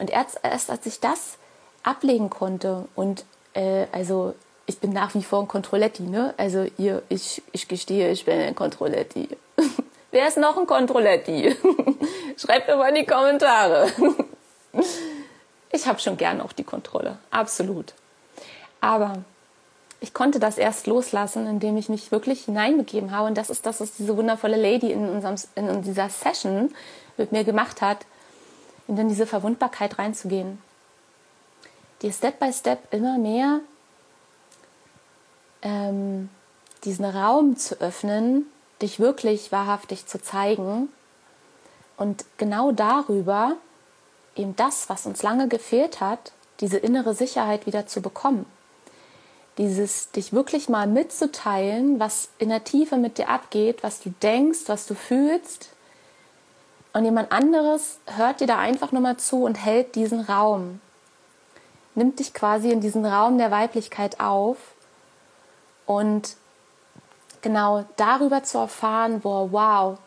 [0.00, 1.36] Und erst, erst als ich das
[1.82, 4.34] ablegen konnte und äh, also
[4.66, 6.32] ich bin nach wie vor ein Controletti, ne?
[6.36, 9.28] Also ihr, ich, ich gestehe, ich bin ein Controletti.
[10.10, 11.56] Wer ist noch ein Controletti?
[12.36, 13.88] Schreibt mir mal in die Kommentare.
[15.72, 17.92] ich habe schon gern auch die Kontrolle, absolut.
[18.80, 19.18] Aber
[20.00, 23.26] ich konnte das erst loslassen, indem ich mich wirklich hineinbegeben habe.
[23.28, 26.72] Und das ist das, was diese wundervolle Lady in, unserem, in dieser Session
[27.18, 28.06] mit mir gemacht hat,
[28.86, 30.60] in diese Verwundbarkeit reinzugehen.
[32.02, 33.60] Dir Step by Step immer mehr
[35.62, 36.28] ähm,
[36.84, 38.46] diesen Raum zu öffnen,
[38.80, 40.88] dich wirklich wahrhaftig zu zeigen
[41.96, 43.56] und genau darüber
[44.34, 48.46] eben das, was uns lange gefehlt hat, diese innere Sicherheit wieder zu bekommen
[49.60, 54.60] dieses dich wirklich mal mitzuteilen, was in der Tiefe mit dir abgeht, was du denkst,
[54.66, 55.68] was du fühlst.
[56.92, 60.80] Und jemand anderes hört dir da einfach nur mal zu und hält diesen Raum.
[61.94, 64.56] Nimmt dich quasi in diesen Raum der Weiblichkeit auf
[65.86, 66.36] und
[67.42, 69.98] genau darüber zu erfahren, boah, wow,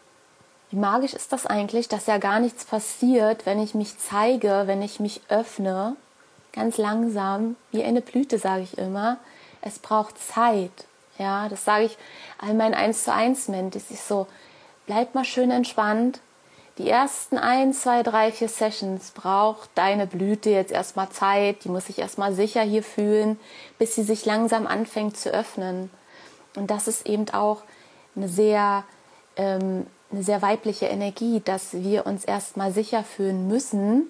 [0.69, 4.81] wie magisch ist das eigentlich, dass ja gar nichts passiert, wenn ich mich zeige, wenn
[4.81, 5.95] ich mich öffne,
[6.51, 9.17] ganz langsam, wie eine Blüte, sage ich immer,
[9.61, 10.71] es braucht Zeit.
[11.17, 11.97] Ja, das sage ich
[12.39, 13.91] all meinen 1 zu 1 Mentis.
[13.91, 14.27] Ich so,
[14.87, 16.21] bleib mal schön entspannt.
[16.79, 21.63] Die ersten 1, 2, 3, 4 Sessions braucht deine Blüte jetzt erstmal Zeit.
[21.63, 23.39] Die muss sich erstmal sicher hier fühlen,
[23.77, 25.91] bis sie sich langsam anfängt zu öffnen.
[26.55, 27.61] Und das ist eben auch
[28.15, 28.83] eine sehr,
[29.35, 34.09] ähm, eine sehr weibliche Energie, dass wir uns erstmal sicher fühlen müssen,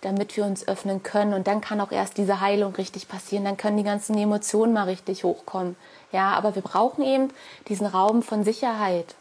[0.00, 1.34] damit wir uns öffnen können.
[1.34, 3.44] Und dann kann auch erst diese Heilung richtig passieren.
[3.44, 5.76] Dann können die ganzen Emotionen mal richtig hochkommen.
[6.10, 7.28] Ja, aber wir brauchen eben
[7.68, 9.14] diesen Raum von Sicherheit.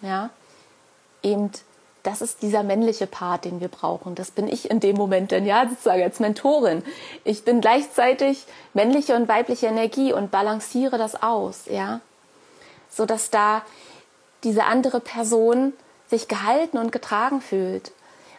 [0.00, 0.30] Ja,
[1.24, 1.50] eben,
[2.02, 4.14] das ist dieser männliche Part, den wir brauchen.
[4.14, 6.82] Das bin ich in dem Moment denn, ja, sozusagen als Mentorin.
[7.24, 12.00] Ich bin gleichzeitig männliche und weibliche Energie und balanciere das aus, ja,
[12.88, 13.62] so dass da
[14.44, 15.74] diese andere Person
[16.08, 17.92] sich gehalten und getragen fühlt.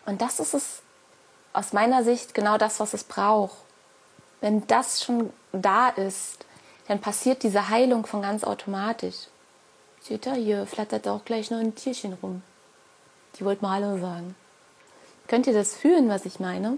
[0.06, 0.82] Und das ist es
[1.54, 3.56] aus meiner Sicht genau das, was es braucht.
[4.42, 6.46] Wenn das schon da ist,
[6.88, 9.28] dann passiert diese Heilung von ganz automatisch.
[10.02, 12.42] Seht ihr, hier flattert auch gleich noch ein Tierchen rum.
[13.36, 14.36] Die wollte mal Hallo sagen.
[15.28, 16.78] Könnt ihr das fühlen, was ich meine?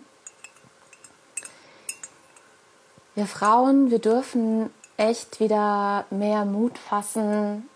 [3.16, 7.70] Wir Frauen, wir dürfen echt wieder mehr Mut fassen,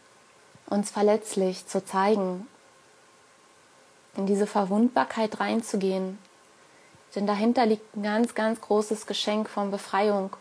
[0.67, 2.47] uns verletzlich zu zeigen,
[4.15, 6.17] in diese Verwundbarkeit reinzugehen.
[7.15, 10.35] Denn dahinter liegt ein ganz, ganz großes Geschenk von Befreiung.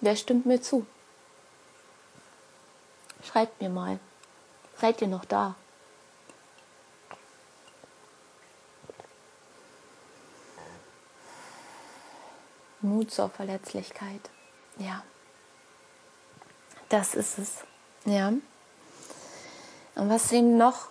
[0.00, 0.86] Wer stimmt mir zu?
[3.24, 3.98] Schreibt mir mal.
[4.80, 5.56] Seid ihr noch da?
[12.80, 14.20] Mut zur Verletzlichkeit.
[14.78, 15.02] Ja.
[16.88, 17.64] Das ist es.
[18.04, 18.28] Ja.
[18.28, 20.88] Und was eben noch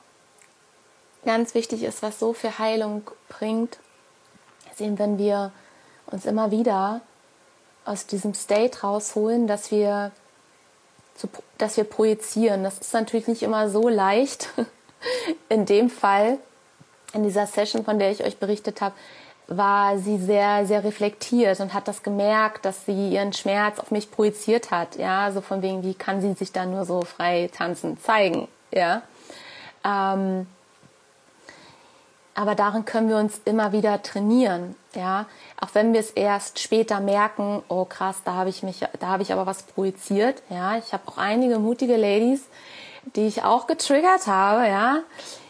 [1.24, 3.80] ganz wichtig ist, was so viel Heilung bringt,
[4.72, 5.52] ist eben, wenn wir
[6.08, 7.02] uns immer wieder
[7.86, 10.12] aus diesem State rausholen, dass wir,
[11.58, 12.64] dass wir projizieren.
[12.64, 14.50] Das ist natürlich nicht immer so leicht.
[15.50, 16.40] In dem Fall,
[17.14, 18.96] in dieser Session, von der ich euch berichtet habe,
[19.48, 24.12] war sie sehr, sehr reflektiert und hat das gemerkt, dass sie ihren Schmerz auf mich
[24.12, 24.98] projiziert hat.
[24.98, 28.48] Ja, so von wegen, wie kann sie sich da nur so frei tanzen zeigen?
[28.74, 29.04] Ja.
[29.86, 30.48] Ähm,
[32.38, 35.26] aber darin können wir uns immer wieder trainieren, ja.
[35.60, 39.24] Auch wenn wir es erst später merken, oh krass, da habe ich mich, da habe
[39.24, 40.78] ich aber was projiziert, ja.
[40.78, 42.44] Ich habe auch einige mutige Ladies,
[43.16, 45.00] die ich auch getriggert habe, ja.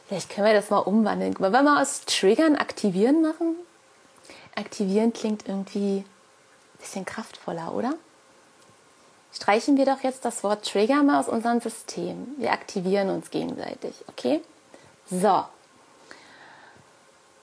[0.07, 1.37] Vielleicht können wir das mal umwandeln.
[1.39, 3.57] Wollen wir aus Triggern aktivieren machen?
[4.55, 7.95] Aktivieren klingt irgendwie ein bisschen kraftvoller, oder?
[9.33, 12.27] Streichen wir doch jetzt das Wort Trigger mal aus unserem System.
[12.37, 14.41] Wir aktivieren uns gegenseitig, okay?
[15.11, 15.43] So.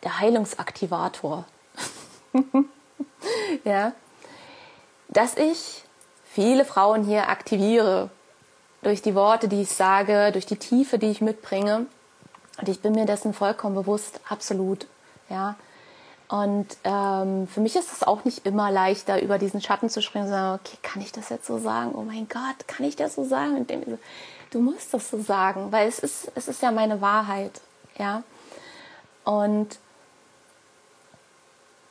[0.04, 1.44] Der Heilungsaktivator.
[3.64, 3.92] ja.
[5.08, 5.84] Dass ich
[6.24, 8.10] viele Frauen hier aktiviere
[8.82, 11.86] durch die Worte, die ich sage, durch die Tiefe, die ich mitbringe.
[12.60, 14.86] Und ich bin mir dessen vollkommen bewusst, absolut.
[15.28, 15.56] Ja.
[16.28, 20.28] Und ähm, für mich ist es auch nicht immer leichter, über diesen Schatten zu springen
[20.28, 21.92] sagen, okay, kann ich das jetzt so sagen?
[21.94, 23.56] Oh mein Gott, kann ich das so sagen?
[23.56, 23.98] Und dem,
[24.50, 27.60] du musst das so sagen, weil es ist, es ist ja meine Wahrheit,
[27.98, 28.22] ja.
[29.24, 29.78] Und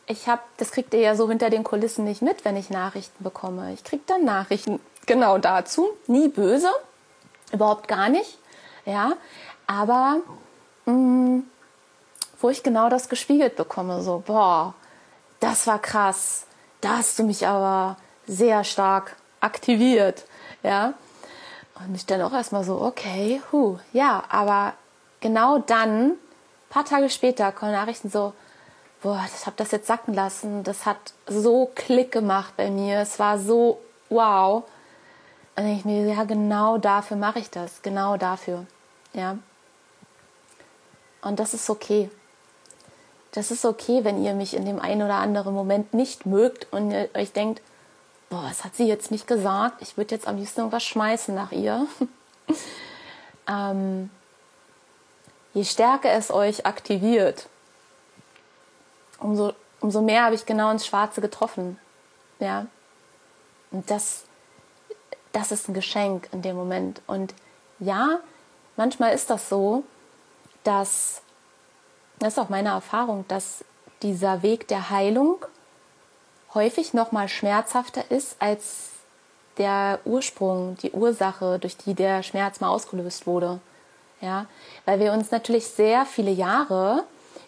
[0.07, 3.23] ich habe, das kriegt ihr ja so hinter den Kulissen nicht mit, wenn ich Nachrichten
[3.23, 3.73] bekomme.
[3.73, 6.69] Ich kriege dann Nachrichten genau dazu, nie böse,
[7.51, 8.37] überhaupt gar nicht,
[8.85, 9.13] ja.
[9.67, 10.17] Aber
[10.85, 11.43] mh, mm,
[12.43, 14.01] wo ich genau das gespiegelt bekomme.
[14.01, 14.75] So, boah,
[15.39, 16.45] das war krass.
[16.81, 17.95] Da hast du mich aber
[18.27, 20.25] sehr stark aktiviert.
[20.61, 20.93] Ja.
[21.75, 24.73] Und ich dann auch erstmal so, okay, hu, ja, aber
[25.21, 26.13] genau dann,
[26.69, 28.33] paar Tage später, kommen Nachrichten so,
[29.03, 30.63] boah, ich habe das jetzt sacken lassen.
[30.63, 32.99] Das hat so Klick gemacht bei mir.
[33.01, 34.63] Es war so wow.
[35.55, 37.83] Und ich mir, ja, genau dafür mache ich das.
[37.83, 38.65] Genau dafür.
[39.13, 39.37] Ja.
[41.21, 42.09] Und das ist okay
[43.33, 46.91] das ist okay, wenn ihr mich in dem einen oder anderen Moment nicht mögt und
[46.91, 47.61] ihr euch denkt,
[48.29, 49.81] boah, was hat sie jetzt nicht gesagt?
[49.81, 51.87] Ich würde jetzt am liebsten irgendwas schmeißen nach ihr.
[53.49, 54.11] ähm,
[55.55, 57.47] je stärker es euch aktiviert,
[59.23, 61.79] umso, umso mehr habe ich genau ins Schwarze getroffen.
[62.39, 62.67] Ja.
[63.71, 64.25] Und das,
[65.31, 67.01] das ist ein Geschenk in dem Moment.
[67.07, 67.33] Und
[67.79, 68.19] ja,
[68.75, 69.83] manchmal ist das so,
[70.63, 71.21] dass
[72.19, 73.65] das ist auch meine Erfahrung, dass
[74.01, 75.45] dieser Weg der Heilung
[76.53, 78.91] häufig noch mal schmerzhafter ist als
[79.57, 83.59] der Ursprung, die Ursache, durch die der Schmerz mal ausgelöst wurde.
[84.21, 84.45] Ja,
[84.85, 87.03] weil wir uns natürlich sehr viele Jahre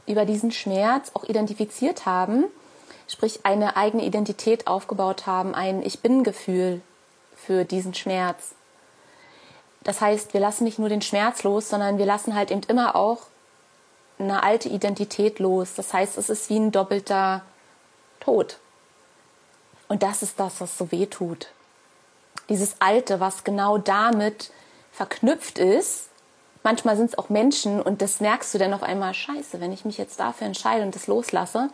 [0.07, 2.45] über diesen Schmerz auch identifiziert haben,
[3.07, 6.81] sprich eine eigene Identität aufgebaut haben, ein Ich bin-Gefühl
[7.35, 8.55] für diesen Schmerz.
[9.83, 12.95] Das heißt, wir lassen nicht nur den Schmerz los, sondern wir lassen halt eben immer
[12.95, 13.27] auch
[14.17, 15.75] eine alte Identität los.
[15.75, 17.43] Das heißt, es ist wie ein doppelter
[18.19, 18.57] Tod.
[19.87, 21.49] Und das ist das, was so weh tut.
[22.49, 24.51] dieses Alte, was genau damit
[24.91, 26.09] verknüpft ist.
[26.65, 29.85] Manchmal sind es auch Menschen und das merkst du dann auf einmal, scheiße, wenn ich
[29.85, 31.69] mich jetzt dafür entscheide und das loslasse,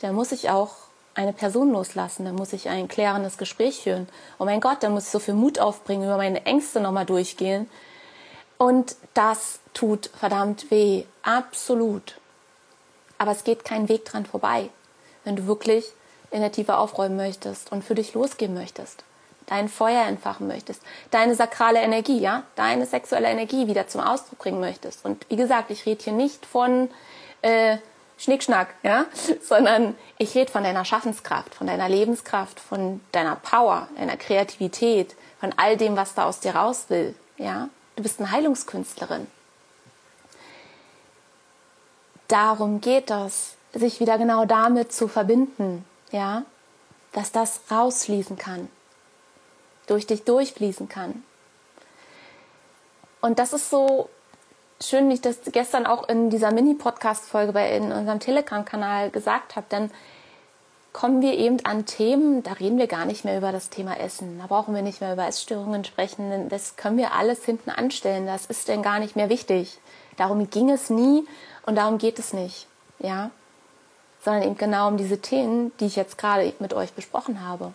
[0.00, 0.74] dann muss ich auch
[1.14, 4.06] eine Person loslassen, dann muss ich ein klärendes Gespräch führen.
[4.38, 7.66] Oh mein Gott, dann muss ich so viel Mut aufbringen, über meine Ängste nochmal durchgehen.
[8.58, 12.20] Und das tut verdammt weh, absolut.
[13.16, 14.68] Aber es geht kein Weg dran vorbei,
[15.24, 15.86] wenn du wirklich
[16.30, 19.02] in der Tiefe aufräumen möchtest und für dich losgehen möchtest,
[19.46, 24.60] dein Feuer entfachen möchtest, deine sakrale Energie, ja, deine sexuelle Energie wieder zum Ausdruck bringen
[24.60, 25.04] möchtest.
[25.04, 26.90] Und wie gesagt, ich rede hier nicht von
[27.42, 27.78] äh,
[28.18, 29.06] Schnickschnack, ja,
[29.42, 35.52] sondern ich rede von deiner Schaffenskraft, von deiner Lebenskraft, von deiner Power, deiner Kreativität, von
[35.56, 37.68] all dem, was da aus dir raus will, ja.
[37.94, 39.26] Du bist eine Heilungskünstlerin.
[42.28, 46.42] Darum geht es, sich wieder genau damit zu verbinden, ja,
[47.12, 48.68] dass das rausfließen kann,
[49.86, 51.22] durch dich durchfließen kann.
[53.20, 54.08] Und das ist so
[54.80, 59.66] schön, wie ich das gestern auch in dieser Mini-Podcast-Folge bei in unserem Telegram-Kanal gesagt habe,
[59.68, 59.90] dann
[60.92, 64.38] kommen wir eben an Themen, da reden wir gar nicht mehr über das Thema Essen.
[64.38, 68.26] Da brauchen wir nicht mehr über Essstörungen sprechen, denn das können wir alles hinten anstellen.
[68.26, 69.78] Das ist denn gar nicht mehr wichtig.
[70.16, 71.26] Darum ging es nie
[71.66, 72.66] und darum geht es nicht.
[72.98, 73.30] Ja?
[74.24, 77.74] Sondern eben genau um diese Themen, die ich jetzt gerade mit euch besprochen habe.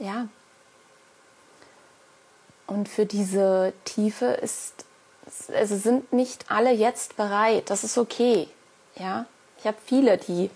[0.00, 0.26] Ja,
[2.70, 4.84] und für diese Tiefe ist,
[5.52, 7.68] also sind nicht alle jetzt bereit.
[7.68, 8.48] Das ist okay.
[8.94, 9.26] Ja,
[9.58, 10.50] ich habe viele, die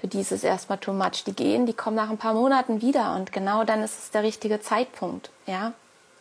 [0.00, 3.32] für dieses erstmal too much, die gehen, die kommen nach ein paar Monaten wieder und
[3.32, 5.30] genau dann ist es der richtige Zeitpunkt.
[5.46, 5.72] Ja,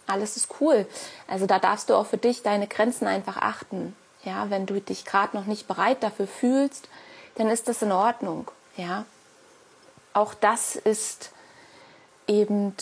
[0.08, 0.88] alles ist cool.
[1.28, 3.96] Also da darfst du auch für dich deine Grenzen einfach achten.
[4.24, 6.90] Ja, wenn du dich gerade noch nicht bereit dafür fühlst,
[7.36, 8.50] dann ist das in Ordnung.
[8.76, 9.06] Ja,
[10.14, 11.30] auch das ist
[12.28, 12.74] eben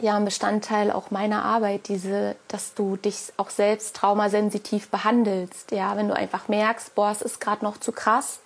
[0.00, 5.72] ja ein Bestandteil auch meiner Arbeit, diese, dass du dich auch selbst traumasensitiv behandelst.
[5.72, 8.40] Ja, wenn du einfach merkst, boah, es ist gerade noch zu krass,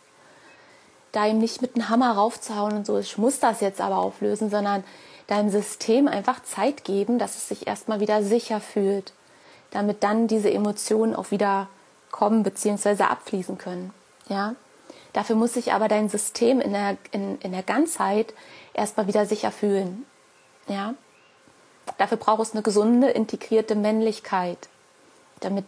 [1.13, 4.51] da ihm nicht mit einem Hammer raufzuhauen und so, ich muss das jetzt aber auflösen,
[4.51, 4.83] sondern
[5.27, 9.13] deinem System einfach Zeit geben, dass es sich erstmal wieder sicher fühlt,
[9.71, 11.69] damit dann diese Emotionen auch wieder
[12.11, 13.05] kommen bzw.
[13.05, 13.93] abfließen können.
[14.29, 14.55] Ja,
[15.13, 18.35] dafür muss sich aber dein System in der, in, in der Ganzheit
[18.75, 20.05] erstmal wieder sicher fühlen.
[20.69, 20.95] Ja,
[21.99, 24.69] Dafür braucht es eine gesunde, integrierte Männlichkeit,
[25.41, 25.65] damit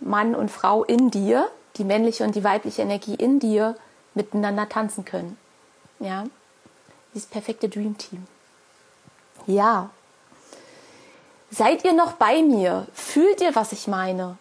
[0.00, 3.76] Mann und Frau in dir, die männliche und die weibliche Energie in dir
[4.14, 5.38] miteinander tanzen können.
[5.98, 6.24] Ja,
[7.14, 8.26] dieses perfekte Dream Team.
[9.46, 9.90] Ja.
[11.50, 12.86] Seid ihr noch bei mir?
[12.94, 14.38] Fühlt ihr, was ich meine?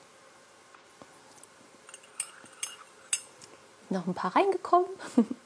[3.89, 4.87] Noch ein paar reingekommen?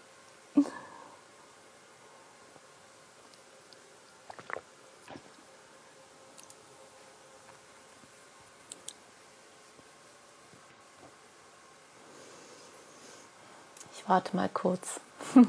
[14.07, 14.99] warte mal kurz.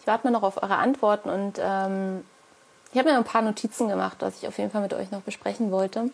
[0.00, 2.24] Ich warte mal noch auf eure Antworten und ähm,
[2.90, 5.20] ich habe mir ein paar Notizen gemacht, was ich auf jeden Fall mit euch noch
[5.20, 6.10] besprechen wollte.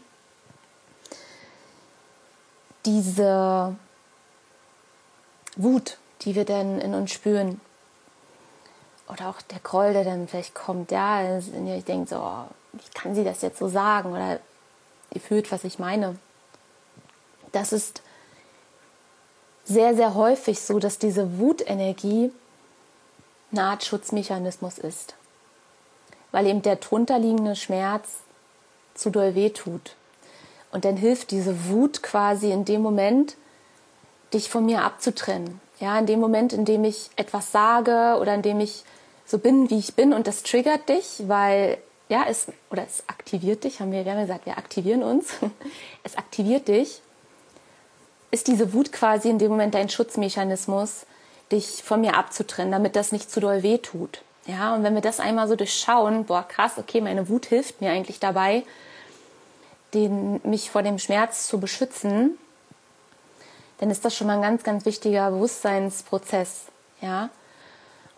[2.84, 3.74] Diese
[5.57, 7.62] Wut, die wir denn in uns spüren,
[9.09, 13.14] oder auch der Groll, der dann vielleicht kommt, ja, euch denkt, so, oh, wie kann
[13.14, 14.12] sie das jetzt so sagen?
[14.12, 14.40] Oder
[15.12, 16.16] ihr fühlt, was ich meine.
[17.52, 18.02] Das ist
[19.64, 22.32] sehr, sehr häufig so, dass diese Wutenergie
[23.50, 25.14] eine Art Schutzmechanismus ist.
[26.30, 28.09] Weil eben der drunterliegende Schmerz
[28.94, 29.96] zu doll weh tut.
[30.70, 33.36] Und dann hilft diese Wut quasi in dem Moment,
[34.34, 35.61] dich von mir abzutrennen.
[35.80, 38.84] Ja, in dem Moment, in dem ich etwas sage oder in dem ich
[39.28, 43.64] so bin, wie ich bin und das triggert dich, weil ja, es oder es aktiviert
[43.64, 45.34] dich, haben wir gerne gesagt, wir aktivieren uns.
[46.02, 47.02] Es aktiviert dich.
[48.30, 51.04] Ist diese Wut quasi in dem Moment dein Schutzmechanismus,
[51.52, 54.22] dich von mir abzutrennen, damit das nicht zu doll weh tut.
[54.46, 57.90] Ja, und wenn wir das einmal so durchschauen, boah, krass, okay, meine Wut hilft mir
[57.90, 58.64] eigentlich dabei,
[59.92, 62.38] den, mich vor dem Schmerz zu beschützen,
[63.78, 66.66] dann ist das schon mal ein ganz, ganz wichtiger Bewusstseinsprozess.
[67.02, 67.28] Ja,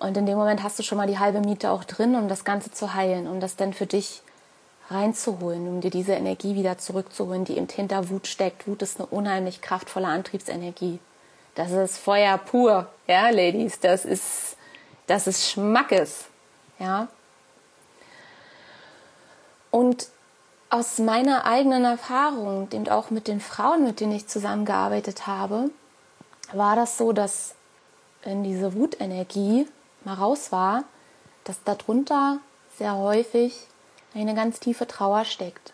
[0.00, 2.44] und in dem Moment hast du schon mal die halbe Miete auch drin, um das
[2.44, 4.22] Ganze zu heilen, um das dann für dich
[4.88, 8.66] reinzuholen, um dir diese Energie wieder zurückzuholen, die eben hinter Wut steckt.
[8.66, 10.98] Wut ist eine unheimlich kraftvolle Antriebsenergie.
[11.54, 13.78] Das ist Feuer pur, ja, Ladies.
[13.78, 14.56] Das ist,
[15.06, 16.24] das ist Schmackes,
[16.78, 17.08] ja.
[19.70, 20.08] Und
[20.70, 25.70] aus meiner eigenen Erfahrung und auch mit den Frauen, mit denen ich zusammengearbeitet habe,
[26.52, 27.54] war das so, dass
[28.22, 29.66] wenn diese Wutenergie
[30.04, 30.84] mal raus war,
[31.44, 32.38] dass darunter
[32.78, 33.66] sehr häufig
[34.14, 35.72] eine ganz tiefe Trauer steckt.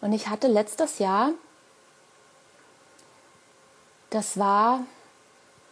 [0.00, 1.30] Und ich hatte letztes Jahr,
[4.10, 4.80] das war,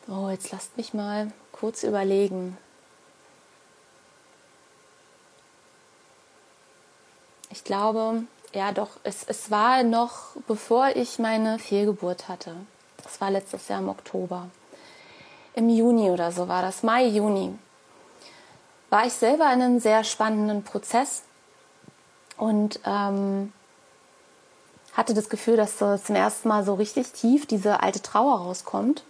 [0.09, 2.59] oh, jetzt lasst mich mal kurz überlegen.
[7.51, 12.57] Ich glaube, ja doch, es, es war noch bevor ich meine Fehlgeburt hatte.
[13.03, 14.49] Das war letztes Jahr im Oktober.
[15.55, 17.57] Im Juni oder so war das, Mai, Juni.
[18.91, 21.23] War ich selber in einem sehr spannenden Prozess
[22.37, 23.53] und ähm,
[24.95, 29.05] hatte das Gefühl, dass so zum ersten Mal so richtig tief diese alte Trauer rauskommt.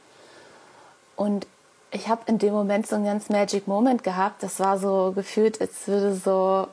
[1.17, 1.47] Und
[1.91, 4.43] ich habe in dem Moment so einen ganz Magic Moment gehabt.
[4.43, 6.67] Das war so gefühlt, als würde so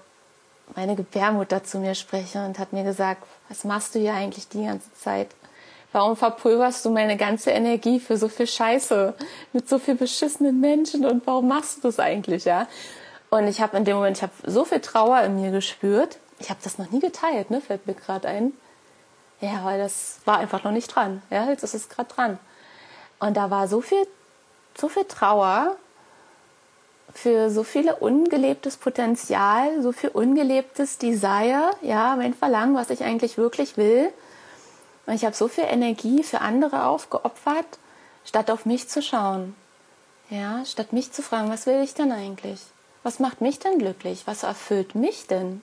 [0.76, 4.66] meine Gebärmutter zu mir sprechen und hat mir gesagt, was machst du hier eigentlich die
[4.66, 5.30] ganze Zeit?
[5.94, 9.14] Warum verpulverst du meine ganze Energie für so viel Scheiße
[9.52, 12.68] mit so viel beschissenen Menschen und warum machst du das eigentlich, ja?
[13.30, 16.18] Und ich habe in dem Moment, ich habe so viel Trauer in mir gespürt.
[16.40, 17.62] Ich habe das noch nie geteilt, ne?
[17.62, 18.54] Fällt mir gerade ein.
[19.42, 21.22] Ja, weil das war einfach noch nicht dran.
[21.30, 22.40] Ja, jetzt ist es gerade dran.
[23.20, 24.06] Und da war so viel,
[24.78, 25.76] so viel Trauer
[27.14, 33.38] für so viel ungelebtes Potenzial, so viel ungelebtes Desire, ja, mein Verlangen, was ich eigentlich
[33.38, 34.12] wirklich will.
[35.06, 37.80] Und ich habe so viel Energie für andere aufgeopfert,
[38.26, 39.56] statt auf mich zu schauen.
[40.30, 42.62] Ja, statt mich zu fragen, was will ich denn eigentlich?
[43.04, 44.24] Was macht mich denn glücklich?
[44.26, 45.62] Was erfüllt mich denn?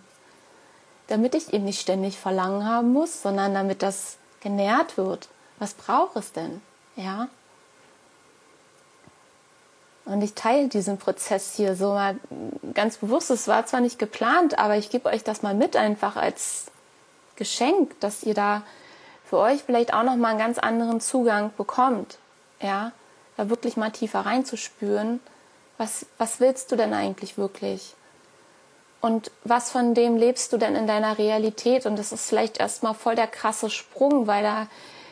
[1.06, 5.28] Damit ich eben nicht ständig Verlangen haben muss, sondern damit das genährt wird.
[5.58, 6.60] Was braucht es denn?
[6.96, 7.28] Ja,
[10.08, 12.18] und ich teile diesen Prozess hier so mal
[12.72, 13.30] ganz bewusst.
[13.30, 16.70] Es war zwar nicht geplant, aber ich gebe euch das mal mit einfach als
[17.36, 18.62] Geschenk, dass ihr da
[19.28, 22.18] für euch vielleicht auch noch mal einen ganz anderen Zugang bekommt.
[22.60, 22.92] Ja,
[23.36, 25.20] da wirklich mal tiefer reinzuspüren.
[25.76, 27.94] Was, was willst du denn eigentlich wirklich?
[29.00, 31.86] Und was von dem lebst du denn in deiner Realität?
[31.86, 34.66] Und das ist vielleicht erstmal voll der krasse Sprung, weil da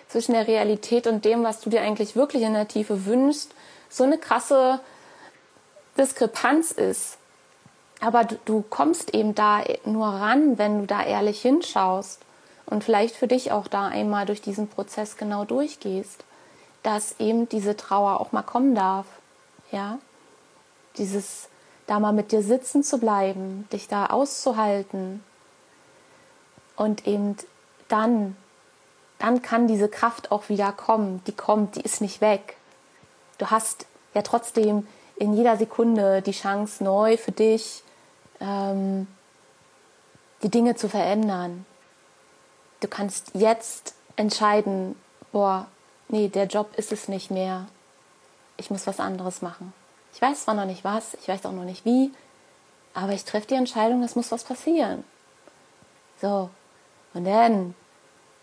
[0.08, 3.52] zwischen der Realität und dem, was du dir eigentlich wirklich in der Tiefe wünschst,
[3.90, 4.80] so eine krasse
[5.98, 7.18] Diskrepanz ist.
[8.00, 12.25] Aber du, du kommst eben da nur ran, wenn du da ehrlich hinschaust
[12.66, 16.24] und vielleicht für dich auch da einmal durch diesen Prozess genau durchgehst,
[16.82, 19.06] dass eben diese Trauer auch mal kommen darf.
[19.72, 19.98] Ja,
[20.98, 21.48] dieses
[21.86, 25.22] da mal mit dir sitzen zu bleiben, dich da auszuhalten
[26.76, 27.36] und eben
[27.88, 28.36] dann,
[29.18, 31.22] dann kann diese Kraft auch wieder kommen.
[31.26, 32.56] Die kommt, die ist nicht weg
[33.38, 34.86] du hast ja trotzdem
[35.16, 37.82] in jeder Sekunde die Chance, neu für dich
[38.40, 39.06] ähm,
[40.42, 41.64] die Dinge zu verändern.
[42.86, 44.94] Du kannst jetzt entscheiden,
[45.32, 45.66] boah,
[46.06, 47.66] nee, der Job ist es nicht mehr.
[48.58, 49.72] Ich muss was anderes machen.
[50.14, 52.12] Ich weiß zwar noch nicht was, ich weiß auch noch nicht wie,
[52.94, 55.02] aber ich treffe die Entscheidung, es muss was passieren.
[56.22, 56.48] So,
[57.12, 57.74] und dann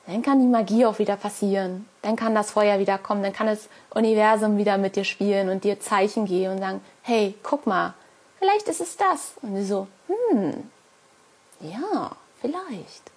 [0.08, 1.88] dann kann die Magie auch wieder passieren.
[2.02, 5.64] Dann kann das Feuer wieder kommen, dann kann das Universum wieder mit dir spielen und
[5.64, 7.94] dir Zeichen geben und sagen, hey, guck mal,
[8.40, 9.36] vielleicht ist es das.
[9.42, 10.70] Und sie so, hm,
[11.62, 13.10] ja, vielleicht.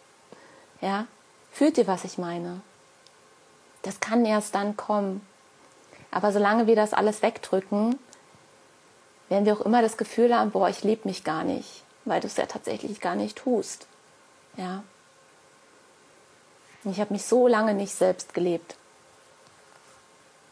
[0.80, 1.08] Ja,
[1.56, 2.60] fühlt ihr, was ich meine?
[3.82, 5.26] Das kann erst dann kommen.
[6.10, 7.98] Aber solange wir das alles wegdrücken,
[9.28, 12.26] werden wir auch immer das Gefühl haben, boah, ich lebe mich gar nicht, weil du
[12.26, 13.86] es ja tatsächlich gar nicht tust.
[14.56, 14.82] Ja,
[16.84, 18.76] ich habe mich so lange nicht selbst gelebt.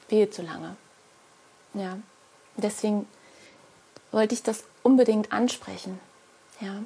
[0.09, 0.77] Viel zu lange.
[1.75, 1.99] Ja.
[2.57, 3.09] Deswegen
[4.11, 6.01] wollte ich das unbedingt ansprechen.
[6.61, 6.83] Ja.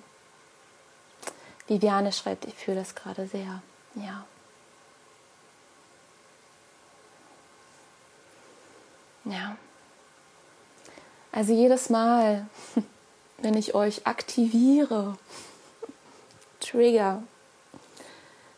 [1.66, 3.62] Viviane schreibt, ich fühle das gerade sehr.
[4.04, 4.24] Ja.
[9.24, 9.56] Ja.
[11.32, 12.46] Also jedes Mal,
[13.38, 15.18] wenn ich euch aktiviere,
[16.60, 17.22] trigger,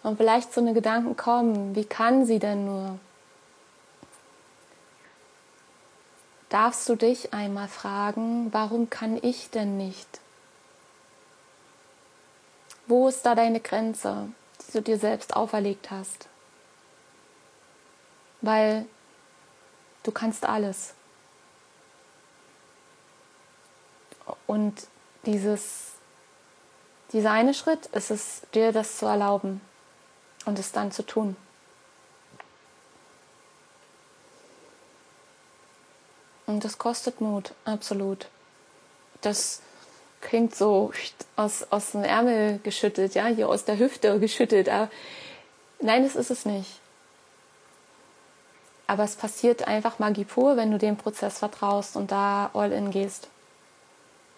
[0.02, 2.98] und vielleicht so eine Gedanken kommen, wie kann sie denn nur?
[6.48, 10.20] Darfst du dich einmal fragen, warum kann ich denn nicht?
[12.86, 14.32] Wo ist da deine Grenze,
[14.70, 16.28] die du dir selbst auferlegt hast?
[18.40, 18.86] Weil
[20.04, 20.94] du kannst alles.
[24.46, 24.86] Und
[25.26, 25.92] dieses,
[27.12, 29.60] dieser eine Schritt ist es, dir das zu erlauben
[30.44, 31.36] und es dann zu tun.
[36.46, 38.28] Und das kostet Mut, absolut.
[39.20, 39.62] Das
[40.20, 40.92] klingt so
[41.36, 44.68] aus, aus dem Ärmel geschüttet, ja, hier aus der Hüfte geschüttet.
[44.68, 44.90] Aber
[45.80, 46.80] nein, das ist es nicht.
[48.86, 52.90] Aber es passiert einfach Magie pur, wenn du dem Prozess vertraust und da all in
[52.90, 53.28] gehst.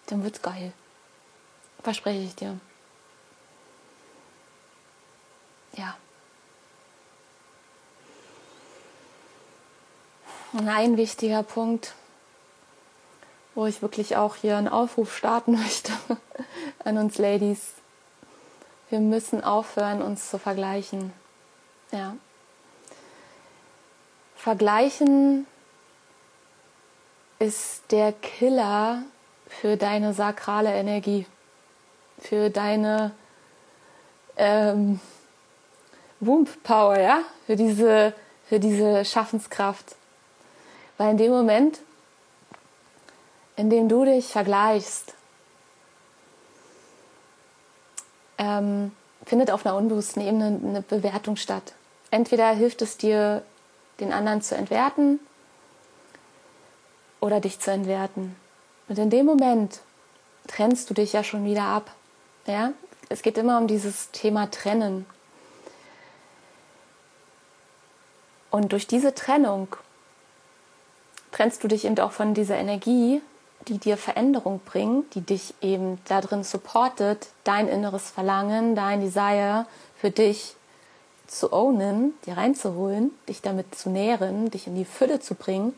[0.07, 0.73] Dann wird's geil.
[1.81, 2.59] Verspreche ich dir.
[5.75, 5.97] Ja.
[10.51, 11.95] Und ein wichtiger Punkt,
[13.55, 15.91] wo ich wirklich auch hier einen Aufruf starten möchte
[16.83, 17.73] an uns Ladies.
[18.89, 21.13] Wir müssen aufhören, uns zu vergleichen.
[21.91, 22.15] Ja.
[24.35, 25.47] Vergleichen
[27.39, 29.03] ist der Killer
[29.47, 31.25] für deine sakrale Energie,
[32.19, 33.11] für deine
[34.35, 34.99] ähm,
[36.19, 38.13] Womb Power, ja, für diese,
[38.47, 39.95] für diese Schaffenskraft.
[40.97, 41.79] Weil in dem Moment,
[43.55, 45.13] in dem du dich vergleichst,
[48.37, 48.91] ähm,
[49.25, 51.73] findet auf einer unbewussten Ebene eine Bewertung statt.
[52.11, 53.43] Entweder hilft es dir,
[53.99, 55.19] den anderen zu entwerten
[57.21, 58.35] oder dich zu entwerten.
[58.89, 59.79] Und in dem Moment
[60.47, 61.91] trennst du dich ja schon wieder ab.
[62.45, 62.73] Ja?
[63.09, 65.05] Es geht immer um dieses Thema Trennen.
[68.49, 69.67] Und durch diese Trennung
[71.31, 73.21] trennst du dich eben auch von dieser Energie,
[73.67, 80.11] die dir Veränderung bringt, die dich eben darin supportet, dein inneres Verlangen, dein Desire für
[80.11, 80.55] dich
[81.27, 85.73] zu ownen, dir reinzuholen, dich damit zu nähren, dich in die Fülle zu bringen.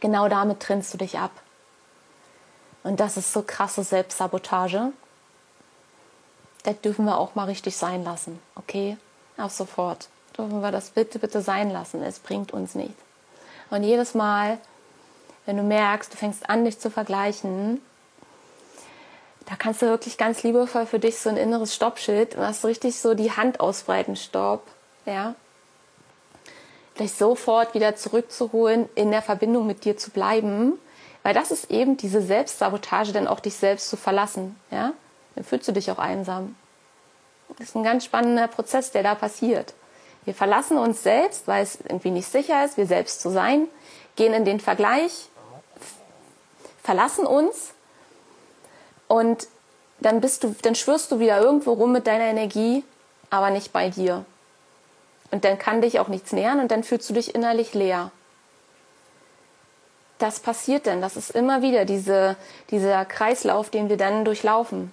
[0.00, 1.32] Genau damit trennst du dich ab.
[2.82, 4.92] Und das ist so krasse Selbstsabotage.
[6.62, 8.96] Das dürfen wir auch mal richtig sein lassen, okay?
[9.36, 12.02] Ab sofort dürfen wir das bitte, bitte sein lassen.
[12.02, 13.00] Es bringt uns nichts.
[13.70, 14.58] Und jedes Mal,
[15.46, 17.80] wenn du merkst, du fängst an, dich zu vergleichen,
[19.46, 22.96] da kannst du wirklich ganz liebevoll für dich so ein inneres Stoppschild, du hast richtig
[22.98, 24.62] so die Hand ausbreiten, Stopp,
[25.06, 25.34] ja.
[26.98, 30.72] Dich sofort wieder zurückzuholen, in der Verbindung mit dir zu bleiben,
[31.22, 34.92] weil das ist eben diese Selbstsabotage, dann auch dich selbst zu verlassen, ja.
[35.36, 36.56] Dann fühlst du dich auch einsam.
[37.58, 39.74] Das ist ein ganz spannender Prozess, der da passiert.
[40.24, 43.68] Wir verlassen uns selbst, weil es irgendwie nicht sicher ist, wir selbst zu sein,
[44.16, 45.28] gehen in den Vergleich,
[46.86, 47.72] verlassen uns
[49.08, 49.48] und
[50.00, 52.84] dann bist du, dann schwirrst du wieder irgendwo rum mit deiner Energie,
[53.28, 54.24] aber nicht bei dir.
[55.30, 58.10] Und dann kann dich auch nichts nähern und dann fühlst du dich innerlich leer.
[60.18, 61.02] Das passiert dann.
[61.02, 62.36] Das ist immer wieder diese,
[62.70, 64.92] dieser Kreislauf, den wir dann durchlaufen.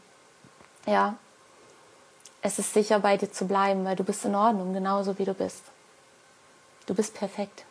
[0.86, 1.16] Ja
[2.44, 5.34] es ist sicher bei dir zu bleiben, weil du bist in Ordnung, genauso wie du
[5.34, 5.64] bist.
[6.86, 7.64] Du bist perfekt.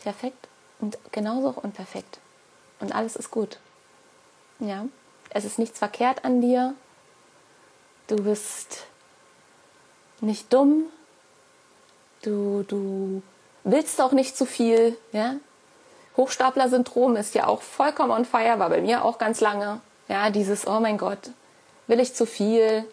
[0.00, 0.46] Perfekt
[0.78, 2.20] und genauso auch unperfekt.
[2.84, 3.58] Und alles ist gut.
[4.58, 4.84] Ja,
[5.30, 6.74] es ist nichts verkehrt an dir.
[8.08, 8.84] Du bist
[10.20, 10.84] nicht dumm.
[12.20, 13.22] Du, du
[13.62, 14.98] willst auch nicht zu viel.
[15.12, 15.36] Ja?
[16.18, 19.80] Hochstapler-Syndrom ist ja auch vollkommen on fire, war bei mir auch ganz lange.
[20.08, 21.30] Ja, dieses, oh mein Gott,
[21.86, 22.84] will ich zu viel?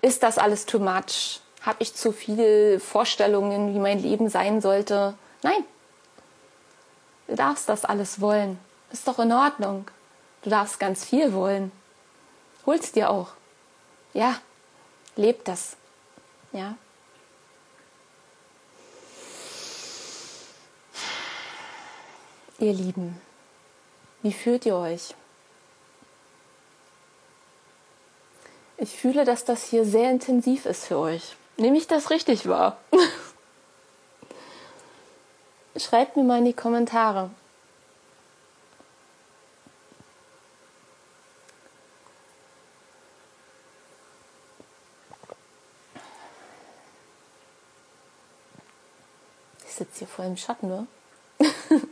[0.00, 1.40] ist das alles too much?
[1.60, 5.14] Habe ich zu viele Vorstellungen, wie mein Leben sein sollte?
[5.44, 5.64] Nein.
[7.28, 8.58] Du darfst das alles wollen.
[8.92, 9.90] Ist doch in Ordnung.
[10.42, 11.72] Du darfst ganz viel wollen.
[12.66, 13.28] Hol's dir auch.
[14.12, 14.38] Ja,
[15.16, 15.76] lebt das.
[16.52, 16.76] Ja.
[22.58, 23.20] Ihr Lieben,
[24.22, 25.14] wie fühlt ihr euch?
[28.76, 31.36] Ich fühle, dass das hier sehr intensiv ist für euch.
[31.56, 32.76] Nehme ich das richtig wahr?
[35.76, 37.30] Schreibt mir mal in die Kommentare.
[50.26, 50.86] Im Schatten, ne?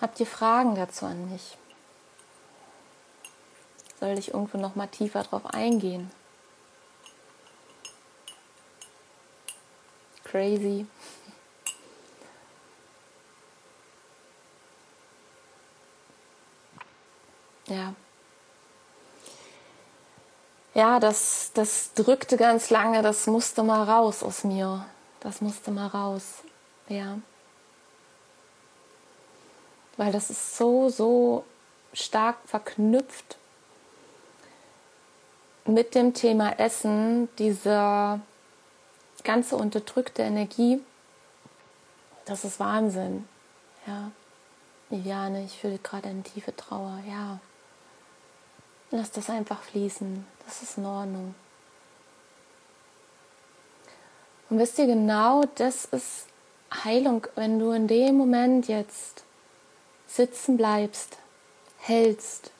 [0.00, 1.58] Habt ihr Fragen dazu an mich?
[3.98, 6.10] Soll ich irgendwo noch mal tiefer drauf eingehen?
[10.24, 10.86] Crazy.
[17.66, 17.94] Ja.
[20.74, 24.86] Ja, das, das drückte ganz lange, das musste mal raus aus mir.
[25.20, 26.42] Das musste mal raus.
[26.88, 27.16] Ja
[30.00, 31.44] weil das ist so, so
[31.92, 33.36] stark verknüpft
[35.66, 38.18] mit dem Thema Essen, dieser,
[39.24, 40.80] ganze unterdrückte Energie,
[42.24, 43.28] das ist Wahnsinn.
[43.86, 44.10] Ja,
[44.88, 47.00] Viviane, ich fühle gerade eine tiefe Trauer.
[47.06, 47.38] Ja,
[48.90, 50.26] lass das einfach fließen.
[50.44, 51.34] Das ist in Ordnung.
[54.48, 56.26] Und wisst ihr genau, das ist
[56.84, 59.24] Heilung, wenn du in dem Moment jetzt
[60.06, 61.18] sitzen bleibst,
[61.78, 62.50] hältst.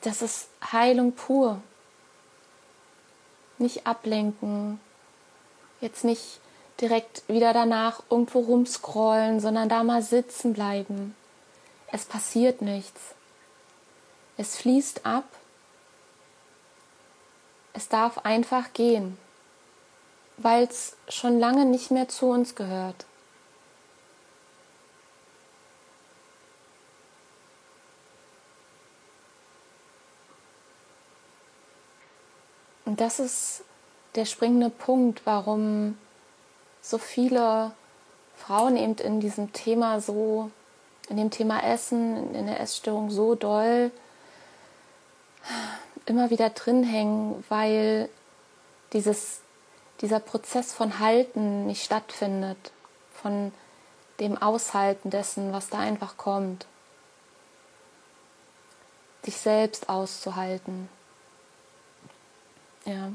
[0.00, 1.60] Das ist Heilung pur.
[3.58, 4.80] Nicht ablenken,
[5.80, 6.40] jetzt nicht
[6.80, 11.14] direkt wieder danach irgendwo rumscrollen, sondern da mal sitzen bleiben.
[11.92, 13.13] Es passiert nichts.
[14.36, 15.24] Es fließt ab.
[17.72, 19.18] Es darf einfach gehen
[20.36, 23.06] weil es schon lange nicht mehr zu uns gehört.
[32.84, 33.64] Und das ist
[34.14, 35.98] der springende Punkt, warum
[36.80, 37.72] so viele
[38.36, 40.50] Frauen eben in diesem Thema so,
[41.08, 43.90] in dem Thema Essen, in der Essstörung so doll
[46.06, 48.08] immer wieder drin hängen, weil
[48.92, 49.40] dieses
[50.00, 52.72] dieser Prozess von Halten nicht stattfindet,
[53.22, 53.52] von
[54.20, 56.66] dem Aushalten dessen, was da einfach kommt.
[59.24, 60.88] Sich selbst auszuhalten.
[62.84, 63.12] Ja.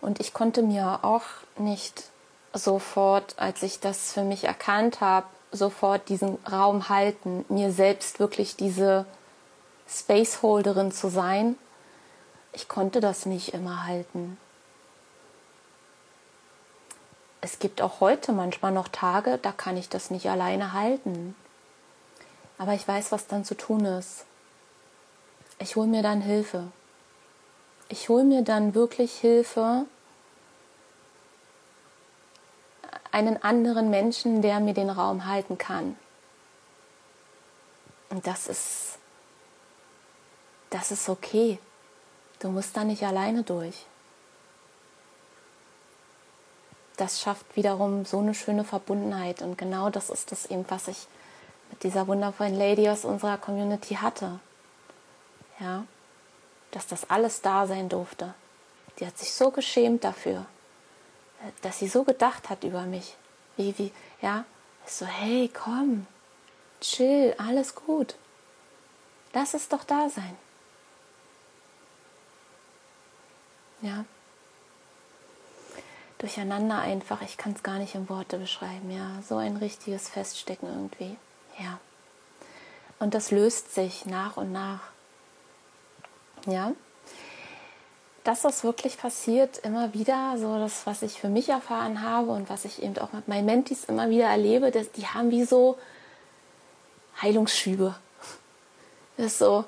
[0.00, 1.22] Und ich konnte mir auch
[1.56, 2.04] nicht
[2.52, 8.56] sofort, als ich das für mich erkannt habe, sofort diesen Raum halten, mir selbst wirklich
[8.56, 9.06] diese
[9.88, 11.56] Spaceholderin zu sein.
[12.52, 14.38] Ich konnte das nicht immer halten
[17.40, 21.36] es gibt auch heute manchmal noch Tage, da kann ich das nicht alleine halten.
[22.58, 24.24] Aber ich weiß, was dann zu tun ist.
[25.58, 26.64] Ich hole mir dann Hilfe.
[27.88, 29.86] Ich hole mir dann wirklich Hilfe,
[33.12, 35.96] einen anderen Menschen, der mir den Raum halten kann.
[38.10, 38.97] Und das ist,
[40.70, 41.58] das ist okay.
[42.40, 43.86] Du musst da nicht alleine durch
[46.98, 49.40] das schafft wiederum so eine schöne Verbundenheit.
[49.40, 51.06] Und genau das ist das eben, was ich
[51.70, 54.40] mit dieser wundervollen Lady aus unserer Community hatte.
[55.60, 55.84] Ja,
[56.72, 58.34] dass das alles da sein durfte.
[58.98, 60.44] Die hat sich so geschämt dafür,
[61.62, 63.16] dass sie so gedacht hat über mich.
[63.56, 64.44] Wie, wie, ja,
[64.84, 66.06] so, hey, komm,
[66.80, 68.16] chill, alles gut.
[69.32, 70.36] Lass es doch da sein.
[73.82, 74.04] Ja
[76.18, 77.22] durcheinander einfach.
[77.22, 78.90] Ich kann es gar nicht in Worte beschreiben.
[78.90, 81.16] Ja, so ein richtiges Feststecken irgendwie.
[81.58, 81.78] Ja.
[82.98, 84.80] Und das löst sich nach und nach.
[86.46, 86.72] Ja.
[88.24, 92.50] Das, was wirklich passiert, immer wieder, so das, was ich für mich erfahren habe und
[92.50, 95.78] was ich eben auch mit meinen Mentis immer wieder erlebe, dass die haben wie so
[97.22, 97.94] Heilungsschübe.
[99.16, 99.64] Das ist so,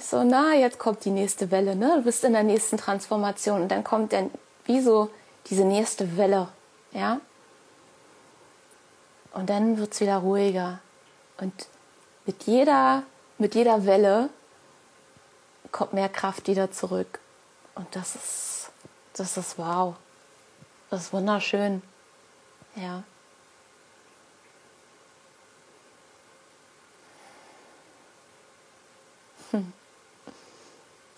[0.00, 1.96] so, na, jetzt kommt die nächste Welle, ne?
[1.96, 4.30] Du bist in der nächsten Transformation und dann kommt dann
[4.64, 5.10] wie so
[5.46, 6.48] diese nächste Welle,
[6.92, 7.20] ja.
[9.32, 10.80] Und dann wird es wieder ruhiger.
[11.38, 11.68] Und
[12.26, 13.02] mit jeder,
[13.38, 14.30] mit jeder Welle
[15.72, 17.20] kommt mehr Kraft wieder zurück.
[17.74, 18.70] Und das ist,
[19.14, 19.96] das ist wow.
[20.90, 21.82] Das ist wunderschön.
[22.76, 23.02] Ja.
[29.50, 29.72] Hm.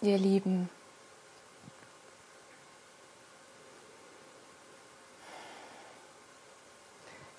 [0.03, 0.69] Ihr Lieben.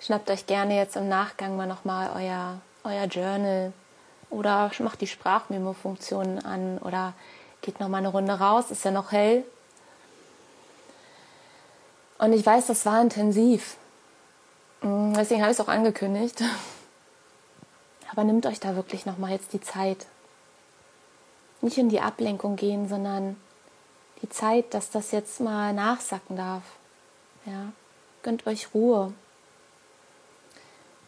[0.00, 3.72] Schnappt euch gerne jetzt im Nachgang mal nochmal euer, euer Journal
[4.30, 7.14] oder macht die Sprachmemo-Funktion an oder
[7.62, 9.44] geht nochmal eine Runde raus, ist ja noch hell.
[12.18, 13.76] Und ich weiß, das war intensiv.
[14.82, 16.42] Mm, deswegen habe ich es auch angekündigt.
[18.10, 20.06] Aber nimmt euch da wirklich nochmal jetzt die Zeit.
[21.60, 23.36] Nicht in die Ablenkung gehen, sondern
[24.22, 26.62] die Zeit, dass das jetzt mal nachsacken darf.
[27.44, 27.72] Ja,
[28.22, 29.12] gönnt euch Ruhe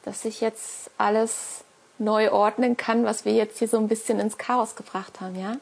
[0.02, 1.64] dass ich jetzt alles
[1.98, 5.56] neu ordnen kann, was wir jetzt hier so ein bisschen ins Chaos gebracht haben, ja?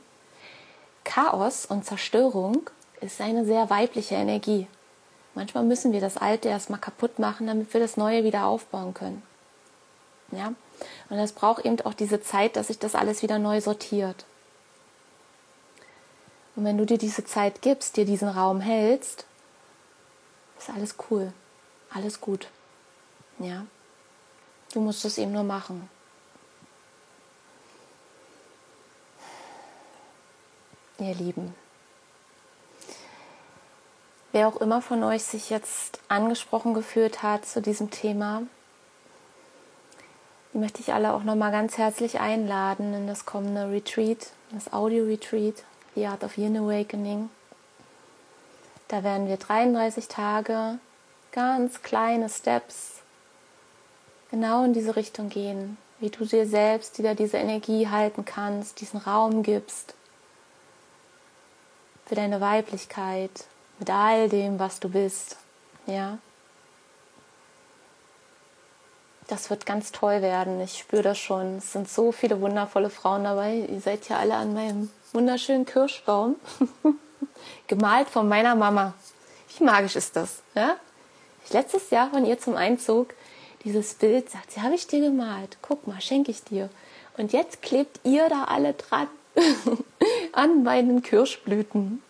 [1.05, 2.69] Chaos und Zerstörung
[3.01, 4.67] ist eine sehr weibliche Energie.
[5.35, 9.23] Manchmal müssen wir das Alte erstmal kaputt machen, damit wir das Neue wieder aufbauen können.
[10.33, 10.53] Ja?
[11.09, 14.27] Und es braucht eben auch diese Zeit, dass sich das alles wieder neu sortiert.
[16.59, 19.27] Und wenn du dir diese Zeit gibst, dir diesen Raum hältst,
[20.59, 21.33] ist alles cool.
[21.89, 22.49] Alles gut.
[23.39, 23.65] Ja.
[24.73, 25.89] Du musst es eben nur machen.
[30.99, 31.55] Ihr Lieben,
[34.33, 38.43] wer auch immer von euch sich jetzt angesprochen gefühlt hat zu diesem Thema,
[40.53, 45.63] die möchte ich alle auch nochmal ganz herzlich einladen in das kommende Retreat, das Audio-Retreat,
[45.99, 47.29] The Art of Yin Awakening.
[48.87, 50.79] Da werden wir 33 Tage
[51.33, 53.01] ganz kleine Steps
[54.31, 59.01] genau in diese Richtung gehen, wie du dir selbst wieder diese Energie halten kannst, diesen
[59.01, 59.95] Raum gibst
[62.07, 63.47] für deine Weiblichkeit,
[63.81, 65.37] mit all dem, was du bist.
[65.87, 66.19] Ja.
[69.27, 70.61] Das wird ganz toll werden.
[70.61, 71.57] Ich spüre das schon.
[71.57, 73.57] Es sind so viele wundervolle Frauen dabei.
[73.57, 76.37] Ihr seid ja alle an meinem wunderschönen Kirschbaum.
[77.67, 78.95] Gemalt von meiner Mama.
[79.57, 80.43] Wie magisch ist das?
[80.55, 80.77] Ja?
[81.51, 83.15] Letztes Jahr von ihr zum Einzug
[83.65, 85.59] dieses Bild sagt, sie habe ich dir gemalt.
[85.63, 86.71] Guck mal, schenke ich dir.
[87.17, 89.09] Und jetzt klebt ihr da alle dran
[90.33, 92.03] an meinen Kirschblüten.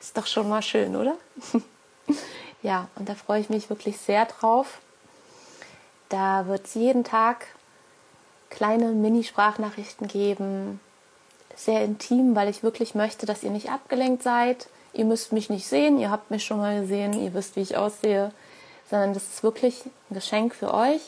[0.00, 1.16] Ist doch schon mal schön, oder?
[2.62, 4.80] ja, und da freue ich mich wirklich sehr drauf.
[6.08, 7.46] Da wird es jeden Tag
[8.50, 10.80] kleine Mini-Sprachnachrichten geben.
[11.56, 14.68] Sehr intim, weil ich wirklich möchte, dass ihr nicht abgelenkt seid.
[14.92, 17.76] Ihr müsst mich nicht sehen, ihr habt mich schon mal gesehen, ihr wisst, wie ich
[17.76, 18.32] aussehe.
[18.90, 21.00] Sondern das ist wirklich ein Geschenk für euch.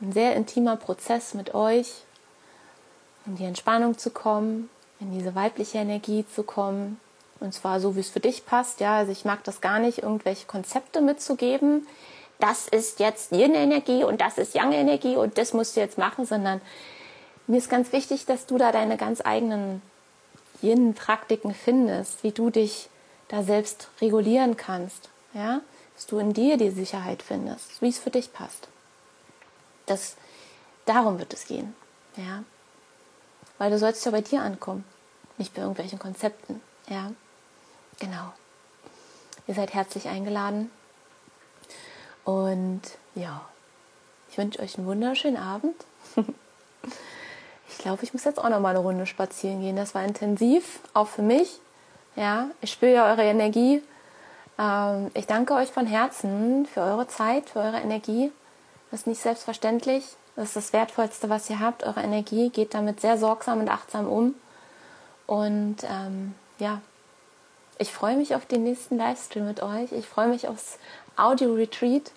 [0.00, 1.88] Ein sehr intimer Prozess mit euch,
[3.26, 4.68] in die Entspannung zu kommen,
[5.00, 7.00] in diese weibliche Energie zu kommen,
[7.40, 8.80] und zwar so, wie es für dich passt.
[8.80, 11.86] Ja, also ich mag das gar nicht, irgendwelche Konzepte mitzugeben.
[12.38, 16.60] Das ist jetzt Yin-Energie und das ist Yang-Energie und das musst du jetzt machen, sondern
[17.46, 19.82] mir ist ganz wichtig, dass du da deine ganz eigenen
[20.62, 22.88] Yin-Praktiken findest, wie du dich
[23.28, 25.10] da selbst regulieren kannst.
[25.34, 25.60] Ja,
[25.94, 28.68] dass du in dir die Sicherheit findest, wie es für dich passt.
[29.86, 30.16] Das,
[30.86, 31.74] darum wird es gehen.
[32.16, 32.44] Ja,
[33.58, 34.84] weil du sollst ja bei dir ankommen,
[35.38, 36.60] nicht bei irgendwelchen Konzepten.
[36.88, 37.12] Ja.
[37.98, 38.32] Genau.
[39.46, 40.70] Ihr seid herzlich eingeladen.
[42.24, 42.82] Und
[43.14, 43.46] ja,
[44.30, 45.76] ich wünsche euch einen wunderschönen Abend.
[47.74, 49.74] ich glaube, ich muss jetzt auch noch mal eine Runde spazieren gehen.
[49.74, 51.58] Das war intensiv, auch für mich.
[52.14, 53.82] Ja, ich spüre ja eure Energie.
[54.58, 58.30] Ähm, ich danke euch von Herzen für eure Zeit, für eure Energie.
[58.90, 60.04] Das ist nicht selbstverständlich.
[60.36, 61.82] Das ist das Wertvollste, was ihr habt.
[61.82, 64.34] Eure Energie geht damit sehr sorgsam und achtsam um.
[65.26, 66.80] Und ähm, ja,
[67.78, 69.90] ich freue mich auf den nächsten Livestream mit euch.
[69.90, 70.78] Ich freue mich aufs
[71.16, 72.12] Audio-Retreat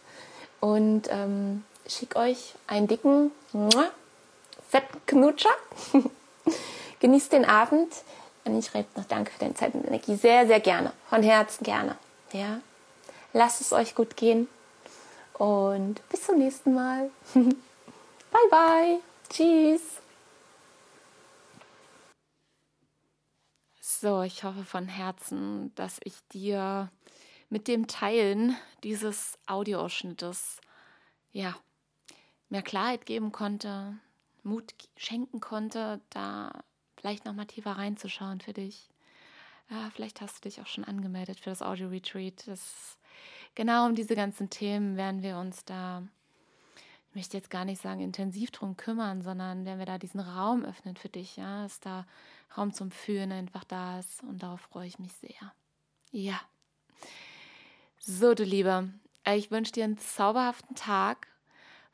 [0.60, 3.32] und ähm, schicke euch einen dicken,
[4.68, 5.56] fetten Knutscher.
[7.00, 7.94] Genießt den Abend.
[8.46, 10.16] Und ich schreibe noch Danke für deine Zeit und Energie.
[10.16, 10.94] Sehr, sehr gerne.
[11.10, 11.98] Von Herzen gerne.
[12.32, 12.62] Ja.
[13.34, 14.48] Lasst es euch gut gehen.
[15.34, 17.10] Und bis zum nächsten Mal.
[17.34, 19.00] bye, bye.
[19.30, 19.82] Tschüss.
[24.00, 26.90] So, ich hoffe von Herzen, dass ich dir
[27.50, 30.58] mit dem Teilen dieses Audioausschnittes
[31.32, 31.56] ja
[32.50, 33.98] mehr Klarheit geben konnte,
[34.48, 36.64] Mut schenken konnte, da
[36.96, 38.90] vielleicht noch mal tiefer reinzuschauen für dich.
[39.70, 42.48] Ja, vielleicht hast du dich auch schon angemeldet für das Audio Retreat.
[42.48, 42.98] Das
[43.56, 46.04] genau um diese ganzen Themen werden wir uns da
[47.10, 50.64] ich möchte jetzt gar nicht sagen intensiv drum kümmern, sondern wenn wir da diesen Raum
[50.64, 52.06] öffnen für dich, ja, dass da
[52.56, 55.54] Raum zum Fühlen einfach da ist und darauf freue ich mich sehr.
[56.12, 56.40] Ja.
[57.98, 58.90] So, du Liebe,
[59.26, 61.28] ich wünsche dir einen zauberhaften Tag.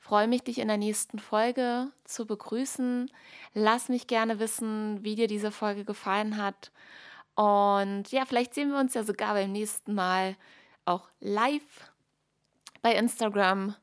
[0.04, 3.10] Freue mich, dich in der nächsten Folge zu begrüßen.
[3.54, 6.74] Lass mich gerne wissen, wie dir diese Folge gefallen hat.
[7.36, 10.36] Und ja, vielleicht sehen wir uns ja sogar beim nächsten Mal
[10.84, 11.90] auch live
[12.82, 13.76] bei Instagram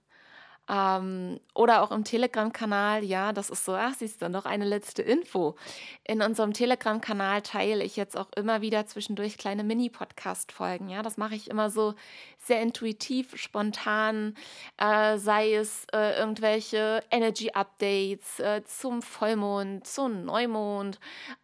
[0.71, 5.03] ähm, oder auch im Telegram-Kanal, ja, das ist so, ach, siehst du, noch eine letzte
[5.03, 5.57] Info.
[6.05, 11.35] In unserem Telegram-Kanal teile ich jetzt auch immer wieder zwischendurch kleine Mini-Podcast-Folgen, ja, das mache
[11.35, 11.95] ich immer so
[12.39, 14.35] sehr intuitiv, spontan,
[14.77, 21.01] äh, sei es äh, irgendwelche Energy-Updates äh, zum Vollmond, zum Neumond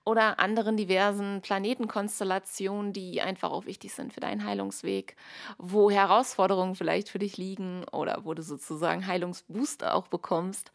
[0.07, 5.17] oder anderen diversen Planetenkonstellationen, die einfach auch wichtig sind für deinen Heilungsweg,
[5.59, 10.71] wo Herausforderungen vielleicht für dich liegen oder wo du sozusagen Heilungsbooster auch bekommst.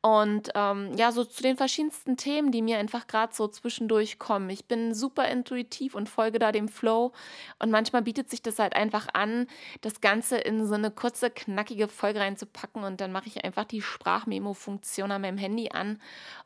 [0.00, 4.48] Und ähm, ja, so zu den verschiedensten Themen, die mir einfach gerade so zwischendurch kommen.
[4.48, 7.12] Ich bin super intuitiv und folge da dem Flow.
[7.58, 9.48] Und manchmal bietet sich das halt einfach an,
[9.80, 12.84] das Ganze in so eine kurze, knackige Folge reinzupacken.
[12.84, 16.00] Und dann mache ich einfach die Sprachmemo-Funktion an meinem Handy an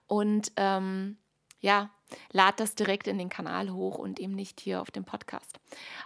[0.06, 1.18] und ähm,
[1.62, 1.90] ja,
[2.32, 5.58] lad das direkt in den Kanal hoch und eben nicht hier auf dem Podcast.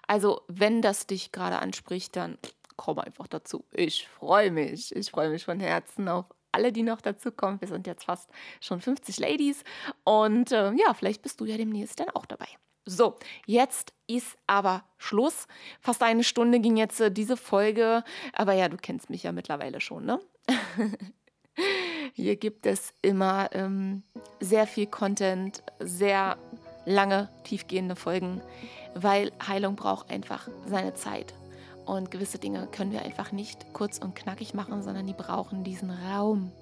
[0.07, 2.39] Also, wenn das dich gerade anspricht, dann
[2.77, 3.65] komm einfach dazu.
[3.73, 4.95] Ich freue mich.
[4.95, 7.61] Ich freue mich von Herzen auf alle, die noch dazu kommen.
[7.61, 8.31] Wir sind jetzt fast
[8.61, 9.65] schon 50 Ladies
[10.05, 12.49] und äh, ja, vielleicht bist du ja demnächst dann auch dabei.
[12.87, 15.49] So, jetzt ist aber Schluss.
[15.81, 18.05] Fast eine Stunde ging jetzt äh, diese Folge.
[18.33, 20.21] Aber ja, du kennst mich ja mittlerweile schon, ne?
[22.17, 24.03] Hier gibt es immer ähm,
[24.41, 26.39] sehr viel Content, sehr
[26.87, 28.41] lange, tiefgehende Folgen,
[28.95, 31.35] weil Heilung braucht einfach seine Zeit.
[31.85, 35.91] Und gewisse Dinge können wir einfach nicht kurz und knackig machen, sondern die brauchen diesen
[35.91, 36.53] Raum.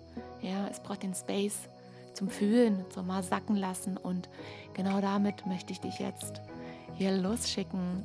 [0.42, 1.68] Ja, es braucht den Space
[2.14, 3.96] zum Fühlen, zum mal sacken lassen.
[3.96, 4.28] Und
[4.74, 6.40] genau damit möchte ich dich jetzt
[6.96, 8.02] hier losschicken.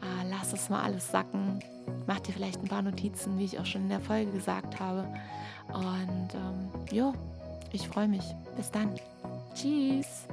[0.00, 1.60] Ah, lass es mal alles sacken.
[2.06, 5.06] Mach dir vielleicht ein paar Notizen, wie ich auch schon in der Folge gesagt habe.
[5.72, 7.12] Und ähm, jo,
[7.72, 8.24] ich freue mich.
[8.56, 8.94] Bis dann.
[9.54, 10.26] Tschüss.